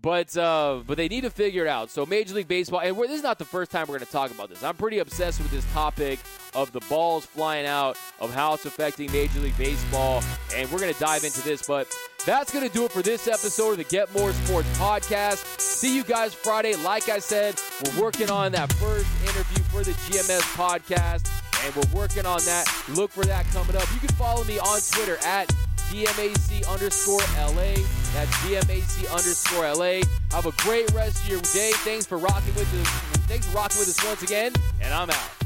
But 0.00 0.36
uh, 0.36 0.80
but 0.86 0.98
they 0.98 1.08
need 1.08 1.22
to 1.22 1.30
figure 1.30 1.64
it 1.64 1.68
out. 1.68 1.90
So 1.90 2.04
Major 2.04 2.34
League 2.34 2.48
Baseball, 2.48 2.80
and 2.80 2.94
this 2.96 3.12
is 3.12 3.22
not 3.22 3.38
the 3.38 3.44
first 3.46 3.70
time 3.70 3.82
we're 3.88 3.96
going 3.96 4.06
to 4.06 4.12
talk 4.12 4.30
about 4.30 4.50
this. 4.50 4.62
I'm 4.62 4.76
pretty 4.76 4.98
obsessed 4.98 5.40
with 5.40 5.50
this 5.50 5.64
topic 5.72 6.18
of 6.54 6.72
the 6.72 6.80
balls 6.90 7.24
flying 7.24 7.66
out, 7.66 7.96
of 8.20 8.32
how 8.34 8.52
it's 8.54 8.66
affecting 8.66 9.10
Major 9.12 9.40
League 9.40 9.56
Baseball, 9.56 10.22
and 10.54 10.70
we're 10.70 10.78
going 10.78 10.92
to 10.92 11.00
dive 11.00 11.24
into 11.24 11.40
this. 11.42 11.66
But 11.66 11.88
that's 12.26 12.52
going 12.52 12.66
to 12.68 12.72
do 12.74 12.84
it 12.84 12.92
for 12.92 13.00
this 13.02 13.28
episode 13.28 13.72
of 13.72 13.76
the 13.78 13.84
Get 13.84 14.12
More 14.14 14.32
Sports 14.32 14.68
podcast. 14.78 15.60
See 15.60 15.94
you 15.96 16.04
guys 16.04 16.34
Friday. 16.34 16.74
Like 16.76 17.08
I 17.08 17.18
said, 17.18 17.58
we're 17.84 18.02
working 18.02 18.30
on 18.30 18.52
that 18.52 18.72
first 18.74 19.06
interview 19.22 19.62
for 19.64 19.82
the 19.82 19.92
GMS 19.92 20.40
podcast, 20.54 21.28
and 21.64 21.74
we're 21.74 21.98
working 21.98 22.26
on 22.26 22.40
that. 22.44 22.66
Look 22.90 23.10
for 23.10 23.24
that 23.24 23.46
coming 23.46 23.76
up. 23.76 23.90
You 23.94 24.00
can 24.00 24.14
follow 24.16 24.44
me 24.44 24.58
on 24.58 24.80
Twitter 24.92 25.16
at 25.24 25.50
DMAC 25.94 26.68
underscore 26.68 27.20
LA. 27.38 27.74
That's 28.14 28.36
DMAC 28.42 29.08
underscore 29.12 29.72
LA. 29.74 30.02
Have 30.32 30.46
a 30.46 30.52
great 30.62 30.90
rest 30.92 31.22
of 31.22 31.30
your 31.30 31.40
day. 31.52 31.70
Thanks 31.84 32.04
for 32.04 32.18
rocking 32.18 32.54
with 32.56 32.74
us. 32.74 32.88
Thanks 33.28 33.46
for 33.46 33.54
rocking 33.54 33.78
with 33.78 33.88
us 33.88 34.04
once 34.04 34.22
again, 34.22 34.52
and 34.80 34.92
I'm 34.92 35.08
out. 35.08 35.43